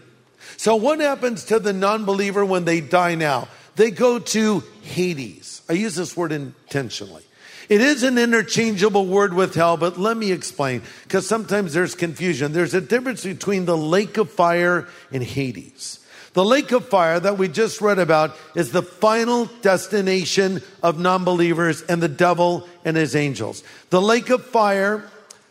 So, 0.56 0.76
what 0.76 1.00
happens 1.00 1.44
to 1.46 1.58
the 1.58 1.72
non 1.72 2.04
believer 2.04 2.44
when 2.44 2.64
they 2.64 2.80
die 2.80 3.14
now? 3.14 3.48
they 3.80 3.90
go 3.90 4.18
to 4.18 4.62
Hades. 4.82 5.62
I 5.66 5.72
use 5.72 5.94
this 5.94 6.14
word 6.14 6.32
intentionally. 6.32 7.22
It 7.70 7.80
is 7.80 8.02
an 8.02 8.18
interchangeable 8.18 9.06
word 9.06 9.32
with 9.32 9.54
hell, 9.54 9.78
but 9.78 9.98
let 9.98 10.18
me 10.18 10.32
explain 10.32 10.82
because 11.04 11.26
sometimes 11.26 11.72
there's 11.72 11.94
confusion. 11.94 12.52
There's 12.52 12.74
a 12.74 12.80
difference 12.82 13.22
between 13.22 13.64
the 13.64 13.78
lake 13.78 14.18
of 14.18 14.30
fire 14.30 14.86
and 15.10 15.22
Hades. 15.22 16.00
The 16.32 16.44
lake 16.44 16.70
of 16.70 16.88
fire 16.88 17.18
that 17.18 17.38
we 17.38 17.48
just 17.48 17.80
read 17.80 17.98
about 17.98 18.36
is 18.54 18.70
the 18.70 18.82
final 18.82 19.46
destination 19.62 20.62
of 20.82 20.98
non 20.98 21.24
believers 21.24 21.82
and 21.82 22.00
the 22.00 22.08
devil 22.08 22.68
and 22.84 22.96
his 22.96 23.16
angels. 23.16 23.64
The 23.90 24.00
lake 24.00 24.30
of 24.30 24.44
fire 24.44 25.08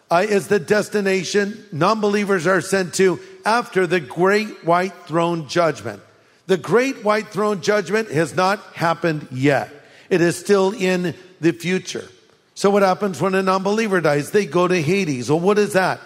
uh, 0.09 0.25
is 0.27 0.47
the 0.47 0.59
destination 0.59 1.65
non 1.71 1.99
believers 1.99 2.47
are 2.47 2.61
sent 2.61 2.93
to 2.95 3.19
after 3.45 3.85
the 3.87 3.99
great 3.99 4.65
white 4.65 4.93
throne 5.05 5.49
judgment. 5.49 6.01
The 6.47 6.57
great 6.57 7.03
white 7.03 7.27
throne 7.27 7.61
judgment 7.61 8.09
has 8.11 8.33
not 8.33 8.59
happened 8.73 9.27
yet. 9.31 9.69
It 10.09 10.21
is 10.21 10.37
still 10.37 10.71
in 10.71 11.13
the 11.41 11.51
future. 11.51 12.07
So 12.55 12.69
what 12.69 12.83
happens 12.83 13.21
when 13.21 13.35
a 13.35 13.43
non-believer 13.43 14.01
dies? 14.01 14.31
They 14.31 14.45
go 14.45 14.67
to 14.67 14.81
Hades. 14.81 15.29
Well, 15.29 15.39
what 15.39 15.59
is 15.59 15.73
that? 15.73 15.99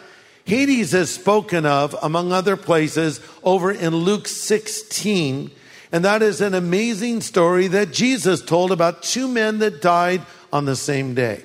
Hades 0.45 0.93
is 0.93 1.13
spoken 1.13 1.65
of, 1.65 1.95
among 2.01 2.31
other 2.31 2.57
places, 2.57 3.21
over 3.43 3.71
in 3.71 3.95
Luke 3.95 4.27
16. 4.27 5.51
And 5.91 6.05
that 6.05 6.21
is 6.21 6.41
an 6.41 6.53
amazing 6.53 7.21
story 7.21 7.67
that 7.67 7.93
Jesus 7.93 8.41
told 8.41 8.71
about 8.71 9.03
two 9.03 9.27
men 9.27 9.59
that 9.59 9.81
died 9.81 10.21
on 10.51 10.65
the 10.65 10.75
same 10.75 11.13
day. 11.13 11.43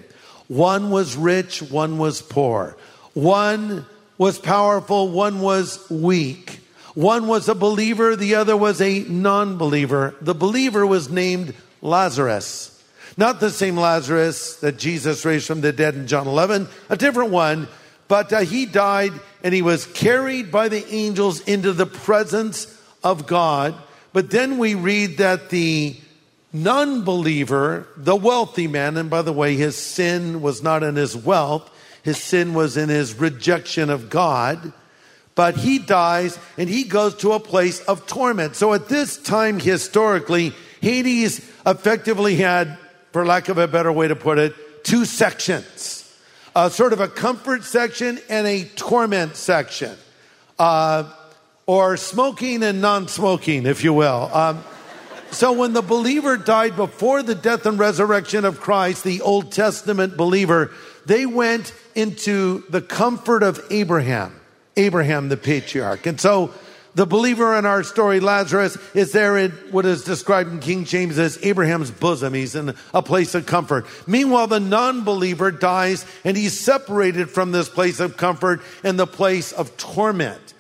One 0.49 0.91
was 0.91 1.17
rich, 1.17 1.63
one 1.63 1.99
was 1.99 2.23
poor. 2.23 2.77
One 3.15 3.87
was 4.17 4.39
powerful, 4.39 5.09
one 5.11 5.41
was 5.41 5.89
weak. 5.91 6.61
One 6.95 7.29
was 7.29 7.49
a 7.49 7.55
believer, 7.55 8.17
the 8.17 8.35
other 8.35 8.57
was 8.57 8.81
a 8.81 9.01
non 9.01 9.59
believer. 9.59 10.17
The 10.21 10.35
believer 10.35 10.85
was 10.87 11.09
named 11.09 11.55
Lazarus. 11.81 12.75
Not 13.17 13.41
the 13.41 13.51
same 13.51 13.77
Lazarus 13.77 14.57
that 14.57 14.79
Jesus 14.79 15.25
raised 15.25 15.47
from 15.47 15.61
the 15.61 15.73
dead 15.73 15.95
in 15.95 16.07
John 16.07 16.27
11, 16.27 16.69
a 16.89 16.97
different 16.97 17.31
one, 17.31 17.69
but 18.09 18.33
uh, 18.33 18.40
he 18.40 18.66
died 18.66 19.12
and 19.42 19.55
he 19.55 19.62
was 19.62 19.87
carried 19.87 20.51
by 20.51 20.68
the 20.68 20.87
angels 20.92 21.40
into 21.42 21.73
the 21.73 21.87
presence 21.87 22.66
of 23.05 23.27
God. 23.27 23.75
But 24.12 24.31
then 24.31 24.59
we 24.59 24.75
read 24.75 25.18
that 25.18 25.51
the 25.51 25.97
non 26.53 27.05
believer, 27.05 27.87
the 27.97 28.16
wealthy 28.16 28.66
man, 28.66 28.97
and 28.97 29.09
by 29.09 29.23
the 29.23 29.33
way, 29.33 29.55
his 29.55 29.77
sin 29.77 30.40
was 30.40 30.62
not 30.62 30.83
in 30.83 30.97
his 30.97 31.16
wealth, 31.16 31.71
his 32.03 32.18
sin 32.18 32.55
was 32.55 32.77
in 32.77 32.88
his 32.88 33.14
rejection 33.14 33.90
of 33.90 34.11
God 34.11 34.73
but 35.38 35.57
he 35.57 35.79
dies 35.79 36.37
and 36.57 36.68
he 36.68 36.83
goes 36.83 37.14
to 37.14 37.31
a 37.31 37.38
place 37.38 37.79
of 37.83 38.09
torment. 38.09 38.57
So 38.57 38.75
at 38.75 38.88
this 38.88 39.16
time, 39.16 39.61
historically, 39.61 40.53
Hades 40.81 41.49
effectively 41.64 42.35
had, 42.35 42.77
for 43.12 43.25
lack 43.25 43.49
of 43.49 43.57
a 43.57 43.68
better 43.68 43.92
way 43.92 44.09
to 44.09 44.16
put 44.16 44.38
it, 44.38 44.83
two 44.83 45.05
sections. 45.05 45.98
Uh, 46.55 46.69
sort 46.69 46.93
of 46.93 47.01
a 47.01 47.09
comfort 47.09 47.65
section 47.65 48.19
and 48.29 48.47
a 48.47 48.65
torment 48.65 49.37
section. 49.37 49.97
Uh, 50.59 51.13
or 51.67 51.97
smoking 51.99 52.63
and 52.63 52.81
non-smoking, 52.81 53.67
if 53.67 53.85
you 53.85 53.93
will. 53.93 54.31
Um, 54.33 54.65
so 55.31 55.53
when 55.53 55.75
the 55.75 55.83
believer 55.83 56.39
died 56.39 56.77
before 56.77 57.23
the 57.23 57.35
death 57.35 57.67
and 57.67 57.79
resurrection 57.79 58.47
of 58.47 58.61
Christ, 58.61 59.05
the 59.05 59.21
Old 59.21 59.53
Testament 59.53 60.17
believer, 60.17 60.73
they 61.05 61.27
went 61.27 61.75
into 61.95 62.65
the 62.71 62.81
comfort 62.81 63.43
of 63.43 63.61
Abraham. 63.71 64.41
Abraham, 64.79 65.29
the 65.29 65.37
patriarch. 65.37 66.07
And 66.07 66.19
so 66.19 66.55
the 66.99 67.07
believer 67.07 67.57
in 67.57 67.65
our 67.65 67.85
story, 67.85 68.19
Lazarus, 68.19 68.77
is 68.93 69.13
there 69.13 69.39
in 69.39 69.53
what 69.71 69.87
is 69.87 70.03
described 70.03 70.51
in 70.51 70.59
King 70.59 70.85
James 70.85 71.17
as 71.17 71.39
Abraham's 71.45 71.93
bosom. 71.93 72.35
He's 72.35 72.57
in 72.57 72.75
a 72.93 73.03
place 73.03 73.37
of 73.37 73.47
comfort. 73.47 73.87
Meanwhile, 74.09 74.49
the 74.49 74.59
non 74.59 75.05
believer 75.05 75.53
dies 75.53 76.05
and 76.25 76.37
he's 76.37 76.59
separated 76.59 77.31
from 77.31 77.53
this 77.53 77.69
place 77.69 78.01
of 78.01 78.17
comfort 78.17 78.63
in 78.83 78.97
the 78.97 79.07
place 79.07 79.53
of 79.53 79.77
torment. 79.77 80.55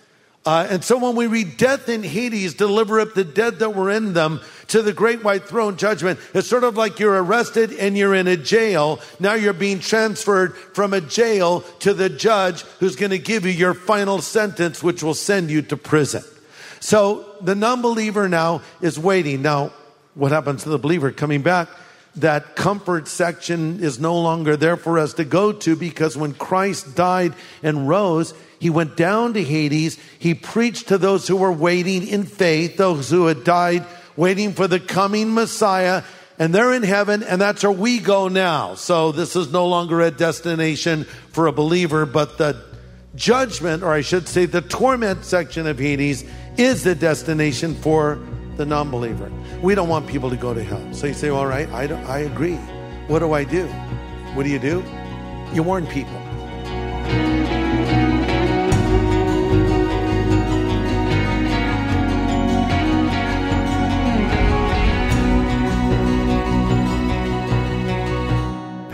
Uh, 0.48 0.66
and 0.70 0.82
so 0.82 0.96
when 0.96 1.14
we 1.14 1.26
read 1.26 1.58
death 1.58 1.90
in 1.90 2.02
Hades, 2.02 2.54
deliver 2.54 3.00
up 3.00 3.12
the 3.12 3.22
dead 3.22 3.58
that 3.58 3.74
were 3.74 3.90
in 3.90 4.14
them 4.14 4.40
to 4.68 4.80
the 4.80 4.94
great 4.94 5.22
white 5.22 5.44
throne 5.44 5.76
judgment, 5.76 6.18
it's 6.32 6.48
sort 6.48 6.64
of 6.64 6.74
like 6.74 6.98
you're 6.98 7.22
arrested 7.22 7.70
and 7.74 7.98
you're 7.98 8.14
in 8.14 8.26
a 8.26 8.34
jail. 8.34 8.98
Now 9.20 9.34
you're 9.34 9.52
being 9.52 9.78
transferred 9.78 10.56
from 10.56 10.94
a 10.94 11.02
jail 11.02 11.60
to 11.80 11.92
the 11.92 12.08
judge 12.08 12.62
who's 12.80 12.96
going 12.96 13.10
to 13.10 13.18
give 13.18 13.44
you 13.44 13.52
your 13.52 13.74
final 13.74 14.22
sentence, 14.22 14.82
which 14.82 15.02
will 15.02 15.12
send 15.12 15.50
you 15.50 15.60
to 15.60 15.76
prison. 15.76 16.22
So 16.80 17.26
the 17.42 17.54
non-believer 17.54 18.26
now 18.26 18.62
is 18.80 18.98
waiting. 18.98 19.42
Now, 19.42 19.70
what 20.14 20.32
happens 20.32 20.62
to 20.62 20.70
the 20.70 20.78
believer 20.78 21.12
coming 21.12 21.42
back? 21.42 21.68
That 22.16 22.56
comfort 22.56 23.06
section 23.06 23.80
is 23.80 24.00
no 24.00 24.18
longer 24.18 24.56
there 24.56 24.78
for 24.78 24.98
us 24.98 25.12
to 25.14 25.26
go 25.26 25.52
to 25.52 25.76
because 25.76 26.16
when 26.16 26.32
Christ 26.32 26.96
died 26.96 27.34
and 27.62 27.86
rose, 27.86 28.32
he 28.58 28.70
went 28.70 28.96
down 28.96 29.34
to 29.34 29.42
Hades. 29.42 29.98
He 30.18 30.34
preached 30.34 30.88
to 30.88 30.98
those 30.98 31.28
who 31.28 31.36
were 31.36 31.52
waiting 31.52 32.06
in 32.06 32.24
faith, 32.24 32.76
those 32.76 33.10
who 33.10 33.26
had 33.26 33.44
died 33.44 33.84
waiting 34.16 34.52
for 34.52 34.66
the 34.66 34.80
coming 34.80 35.32
Messiah. 35.32 36.02
And 36.40 36.54
they're 36.54 36.72
in 36.72 36.82
heaven, 36.82 37.22
and 37.22 37.40
that's 37.40 37.62
where 37.62 37.72
we 37.72 37.98
go 37.98 38.28
now. 38.28 38.74
So 38.74 39.10
this 39.10 39.34
is 39.34 39.52
no 39.52 39.66
longer 39.66 40.00
a 40.00 40.10
destination 40.10 41.04
for 41.32 41.46
a 41.46 41.52
believer, 41.52 42.06
but 42.06 42.38
the 42.38 42.64
judgment, 43.16 43.82
or 43.82 43.92
I 43.92 44.02
should 44.02 44.28
say, 44.28 44.46
the 44.46 44.60
torment 44.60 45.24
section 45.24 45.66
of 45.66 45.78
Hades 45.78 46.24
is 46.56 46.84
the 46.84 46.94
destination 46.94 47.74
for 47.74 48.20
the 48.56 48.64
non 48.64 48.90
believer. 48.90 49.32
We 49.62 49.74
don't 49.74 49.88
want 49.88 50.06
people 50.06 50.30
to 50.30 50.36
go 50.36 50.54
to 50.54 50.62
hell. 50.62 50.92
So 50.92 51.08
you 51.08 51.14
say, 51.14 51.28
all 51.28 51.46
right, 51.46 51.68
I, 51.70 51.84
I 52.04 52.18
agree. 52.20 52.56
What 53.08 53.20
do 53.20 53.32
I 53.32 53.42
do? 53.42 53.66
What 54.34 54.44
do 54.44 54.50
you 54.50 54.60
do? 54.60 54.84
You 55.52 55.64
warn 55.64 55.86
people. 55.86 56.17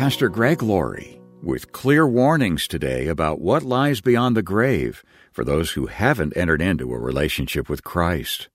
Pastor 0.05 0.29
Greg 0.29 0.63
Laurie 0.63 1.19
with 1.43 1.73
clear 1.73 2.07
warnings 2.07 2.69
today 2.69 3.07
about 3.07 3.41
what 3.41 3.63
lies 3.63 4.03
beyond 4.03 4.37
the 4.37 4.43
grave 4.43 5.03
for 5.33 5.47
those 5.47 5.71
who 5.71 5.87
haven't 5.87 6.37
entered 6.37 6.61
into 6.61 6.93
a 6.93 6.99
relationship 6.99 7.71
with 7.71 7.85
Christ. 7.85 8.51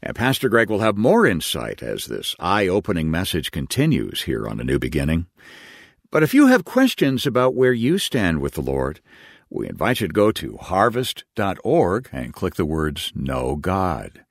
And 0.00 0.14
Pastor 0.14 0.48
Greg 0.48 0.70
will 0.70 0.78
have 0.78 0.96
more 0.96 1.26
insight 1.26 1.82
as 1.82 2.06
this 2.06 2.36
eye 2.38 2.68
opening 2.68 3.10
message 3.10 3.50
continues 3.50 4.22
here 4.22 4.46
on 4.46 4.60
A 4.60 4.64
New 4.64 4.78
Beginning. 4.78 5.26
But 6.12 6.22
if 6.22 6.32
you 6.32 6.46
have 6.46 6.64
questions 6.64 7.26
about 7.26 7.56
where 7.56 7.72
you 7.72 7.98
stand 7.98 8.40
with 8.40 8.54
the 8.54 8.62
Lord, 8.62 9.00
we 9.50 9.68
invite 9.68 10.00
you 10.00 10.06
to 10.06 10.12
go 10.12 10.30
to 10.30 10.58
harvest.org 10.58 12.08
and 12.12 12.32
click 12.32 12.54
the 12.54 12.64
words 12.64 13.10
Know 13.16 13.56
God. 13.56 14.24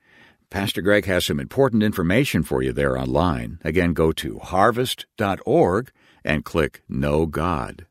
Pastor 0.49 0.81
Greg 0.81 1.03
has 1.07 1.25
some 1.25 1.41
important 1.41 1.83
information 1.83 2.41
for 2.41 2.63
you 2.63 2.71
there 2.71 2.97
online. 2.97 3.59
Again, 3.65 3.91
go 3.91 4.13
to 4.13 4.39
harvest.org 4.39 5.91
and 6.27 6.45
click 6.45 6.83
Know 6.87 7.25
God. 7.25 7.87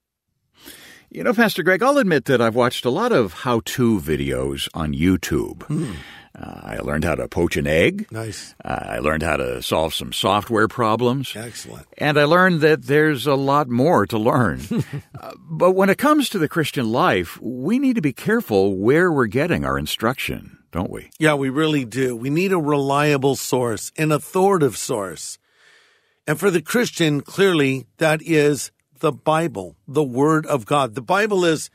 You 1.11 1.25
know, 1.25 1.33
Pastor 1.33 1.63
Greg, 1.63 1.83
I'll 1.83 1.99
admit 1.99 2.27
that 2.27 2.41
I've 2.41 2.55
watched 2.55 2.85
a 2.85 2.91
lot 2.91 3.11
of 3.11 3.33
how 3.33 3.63
to 3.65 4.01
videos 4.01 4.69
on 4.75 4.93
YouTube. 4.93 5.97
Uh, 6.39 6.61
I 6.63 6.77
learned 6.79 7.05
how 7.05 7.15
to 7.15 7.29
poach 7.29 7.57
an 7.57 7.67
egg. 7.67 8.09
Nice. 8.11 8.55
Uh, 8.63 8.79
I 8.83 8.99
learned 8.99 9.23
how 9.23 9.39
to 9.39 9.63
solve 9.63 9.95
some 9.95 10.13
software 10.13 10.69
problems. 10.69 11.35
Excellent. 11.35 11.87
And 11.97 12.19
I 12.19 12.25
learned 12.25 12.61
that 12.61 12.83
there's 12.83 13.27
a 13.27 13.37
lot 13.37 13.69
more 13.71 14.07
to 14.07 14.19
learn. 14.19 14.61
uh, 15.19 15.33
but 15.49 15.73
when 15.73 15.89
it 15.89 15.97
comes 15.97 16.29
to 16.29 16.39
the 16.39 16.49
Christian 16.49 16.93
life, 16.93 17.41
we 17.41 17.79
need 17.79 17.95
to 17.95 18.03
be 18.03 18.13
careful 18.13 18.77
where 18.77 19.11
we're 19.11 19.27
getting 19.27 19.65
our 19.65 19.79
instruction, 19.79 20.59
don't 20.73 20.91
we? 20.91 21.09
Yeah, 21.19 21.35
we 21.35 21.49
really 21.49 21.87
do. 21.87 22.15
We 22.15 22.29
need 22.29 22.53
a 22.53 22.59
reliable 22.59 23.37
source, 23.37 23.91
an 23.97 24.13
authoritative 24.13 24.77
source. 24.77 25.39
And 26.27 26.39
for 26.39 26.51
the 26.51 26.63
Christian, 26.63 27.21
clearly 27.21 27.87
that 27.99 28.21
is 28.23 28.73
the 28.99 29.13
Bible, 29.13 29.77
the 29.87 30.03
Word 30.03 30.47
of 30.47 30.67
God. 30.67 30.95
The 30.95 31.03
Bible 31.03 31.45
is 31.45 31.71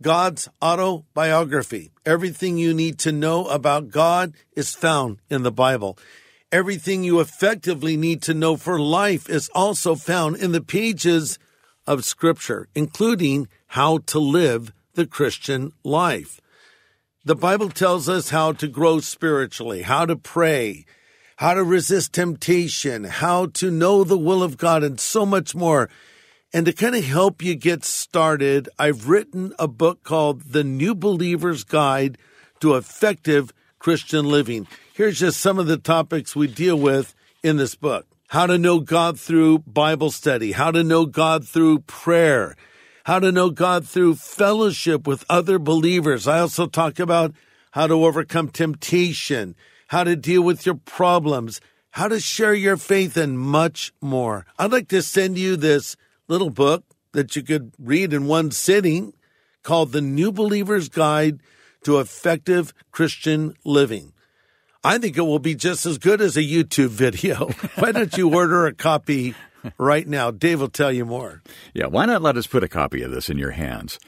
God's 0.00 0.48
autobiography. 0.62 1.90
Everything 2.06 2.58
you 2.58 2.72
need 2.72 2.98
to 3.00 3.10
know 3.10 3.46
about 3.48 3.90
God 3.90 4.34
is 4.54 4.74
found 4.74 5.18
in 5.28 5.42
the 5.42 5.50
Bible. 5.50 5.98
Everything 6.52 7.02
you 7.02 7.20
effectively 7.20 7.96
need 7.96 8.22
to 8.22 8.34
know 8.34 8.56
for 8.56 8.80
life 8.80 9.28
is 9.28 9.50
also 9.54 9.96
found 9.96 10.36
in 10.36 10.52
the 10.52 10.62
pages 10.62 11.38
of 11.86 12.04
Scripture, 12.04 12.68
including 12.74 13.48
how 13.68 13.98
to 13.98 14.18
live 14.18 14.72
the 14.94 15.06
Christian 15.06 15.72
life. 15.82 16.40
The 17.24 17.34
Bible 17.34 17.68
tells 17.68 18.08
us 18.08 18.30
how 18.30 18.52
to 18.52 18.68
grow 18.68 19.00
spiritually, 19.00 19.82
how 19.82 20.06
to 20.06 20.16
pray, 20.16 20.86
how 21.38 21.54
to 21.54 21.62
resist 21.62 22.12
temptation, 22.12 23.04
how 23.04 23.46
to 23.46 23.70
know 23.70 24.02
the 24.02 24.18
will 24.18 24.42
of 24.42 24.56
God, 24.56 24.82
and 24.82 24.98
so 24.98 25.24
much 25.24 25.54
more. 25.54 25.88
And 26.52 26.66
to 26.66 26.72
kind 26.72 26.96
of 26.96 27.04
help 27.04 27.42
you 27.42 27.54
get 27.54 27.84
started, 27.84 28.68
I've 28.76 29.08
written 29.08 29.52
a 29.56 29.68
book 29.68 30.02
called 30.02 30.50
The 30.50 30.64
New 30.64 30.96
Believer's 30.96 31.62
Guide 31.62 32.18
to 32.58 32.74
Effective 32.74 33.52
Christian 33.78 34.28
Living. 34.28 34.66
Here's 34.92 35.20
just 35.20 35.40
some 35.40 35.60
of 35.60 35.68
the 35.68 35.76
topics 35.76 36.34
we 36.34 36.48
deal 36.48 36.76
with 36.76 37.14
in 37.44 37.56
this 37.56 37.76
book. 37.76 38.08
How 38.26 38.46
to 38.46 38.58
know 38.58 38.80
God 38.80 39.20
through 39.20 39.60
Bible 39.60 40.10
study, 40.10 40.50
how 40.50 40.72
to 40.72 40.82
know 40.82 41.06
God 41.06 41.46
through 41.46 41.80
prayer, 41.80 42.56
how 43.04 43.20
to 43.20 43.30
know 43.30 43.50
God 43.50 43.86
through 43.86 44.16
fellowship 44.16 45.06
with 45.06 45.24
other 45.30 45.60
believers. 45.60 46.26
I 46.26 46.40
also 46.40 46.66
talk 46.66 46.98
about 46.98 47.32
how 47.70 47.86
to 47.86 48.04
overcome 48.04 48.48
temptation, 48.48 49.54
how 49.88 50.04
to 50.04 50.16
deal 50.16 50.42
with 50.42 50.64
your 50.64 50.76
problems, 50.76 51.60
how 51.90 52.08
to 52.08 52.20
share 52.20 52.54
your 52.54 52.76
faith, 52.76 53.16
and 53.16 53.38
much 53.38 53.92
more. 54.00 54.46
I'd 54.58 54.72
like 54.72 54.88
to 54.88 55.02
send 55.02 55.36
you 55.36 55.56
this 55.56 55.96
little 56.28 56.50
book 56.50 56.84
that 57.12 57.34
you 57.34 57.42
could 57.42 57.72
read 57.78 58.12
in 58.12 58.26
one 58.26 58.50
sitting 58.50 59.12
called 59.62 59.92
The 59.92 60.00
New 60.00 60.30
Believer's 60.30 60.88
Guide 60.88 61.40
to 61.84 61.98
Effective 61.98 62.72
Christian 62.92 63.54
Living. 63.64 64.12
I 64.84 64.98
think 64.98 65.16
it 65.16 65.22
will 65.22 65.38
be 65.38 65.54
just 65.54 65.86
as 65.86 65.98
good 65.98 66.20
as 66.20 66.36
a 66.36 66.42
YouTube 66.42 66.88
video. 66.88 67.46
Why 67.76 67.92
don't 67.92 68.16
you 68.16 68.34
order 68.34 68.66
a 68.66 68.74
copy 68.74 69.34
right 69.76 70.06
now? 70.06 70.30
Dave 70.30 70.60
will 70.60 70.68
tell 70.68 70.92
you 70.92 71.04
more. 71.04 71.42
Yeah, 71.74 71.86
why 71.86 72.06
not 72.06 72.22
let 72.22 72.36
us 72.36 72.46
put 72.46 72.62
a 72.62 72.68
copy 72.68 73.02
of 73.02 73.10
this 73.10 73.28
in 73.28 73.38
your 73.38 73.50
hands? 73.50 73.98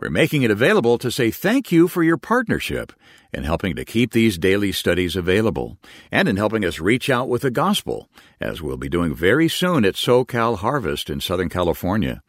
We're 0.00 0.08
making 0.08 0.44
it 0.44 0.50
available 0.50 0.96
to 0.96 1.10
say 1.10 1.30
thank 1.30 1.70
you 1.70 1.86
for 1.86 2.02
your 2.02 2.16
partnership 2.16 2.94
in 3.34 3.44
helping 3.44 3.76
to 3.76 3.84
keep 3.84 4.12
these 4.12 4.38
daily 4.38 4.72
studies 4.72 5.14
available 5.14 5.76
and 6.10 6.26
in 6.26 6.38
helping 6.38 6.64
us 6.64 6.80
reach 6.80 7.10
out 7.10 7.28
with 7.28 7.42
the 7.42 7.50
gospel, 7.50 8.08
as 8.40 8.62
we'll 8.62 8.78
be 8.78 8.88
doing 8.88 9.14
very 9.14 9.46
soon 9.46 9.84
at 9.84 9.96
SoCal 9.96 10.56
Harvest 10.56 11.10
in 11.10 11.20
Southern 11.20 11.50
California. 11.50 12.22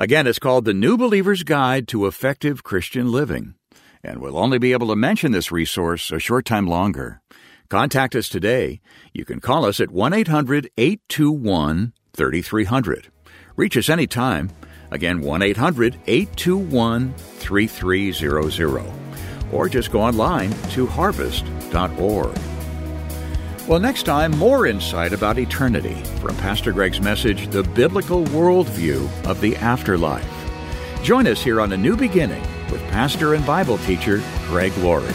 Again, 0.00 0.26
it's 0.26 0.40
called 0.40 0.64
The 0.64 0.74
New 0.74 0.98
Believer's 0.98 1.44
Guide 1.44 1.86
to 1.88 2.08
Effective 2.08 2.64
Christian 2.64 3.12
Living, 3.12 3.54
and 4.02 4.20
we'll 4.20 4.36
only 4.36 4.58
be 4.58 4.72
able 4.72 4.88
to 4.88 4.96
mention 4.96 5.30
this 5.30 5.52
resource 5.52 6.10
a 6.10 6.18
short 6.18 6.44
time 6.44 6.66
longer. 6.66 7.22
Contact 7.68 8.16
us 8.16 8.28
today. 8.28 8.80
You 9.12 9.24
can 9.24 9.38
call 9.38 9.64
us 9.64 9.78
at 9.78 9.92
1 9.92 10.12
800 10.12 10.70
821 10.76 11.92
3300. 12.14 13.12
Reach 13.54 13.76
us 13.76 13.88
anytime. 13.88 14.50
Again, 14.92 15.20
1 15.22 15.42
800 15.42 15.96
821 16.06 17.14
3300. 17.14 18.84
Or 19.50 19.68
just 19.68 19.90
go 19.90 20.00
online 20.00 20.52
to 20.70 20.86
harvest.org. 20.86 22.38
Well, 23.68 23.80
next 23.80 24.02
time, 24.04 24.36
more 24.36 24.66
insight 24.66 25.12
about 25.12 25.38
eternity 25.38 25.94
from 26.20 26.36
Pastor 26.36 26.72
Greg's 26.72 27.00
message, 27.00 27.48
The 27.48 27.62
Biblical 27.62 28.24
Worldview 28.26 29.08
of 29.24 29.40
the 29.40 29.56
Afterlife. 29.56 30.28
Join 31.02 31.26
us 31.26 31.42
here 31.42 31.60
on 31.60 31.72
A 31.72 31.76
New 31.76 31.96
Beginning 31.96 32.42
with 32.70 32.82
pastor 32.90 33.34
and 33.34 33.46
Bible 33.46 33.78
teacher 33.78 34.22
Greg 34.46 34.76
Laurie. 34.78 35.14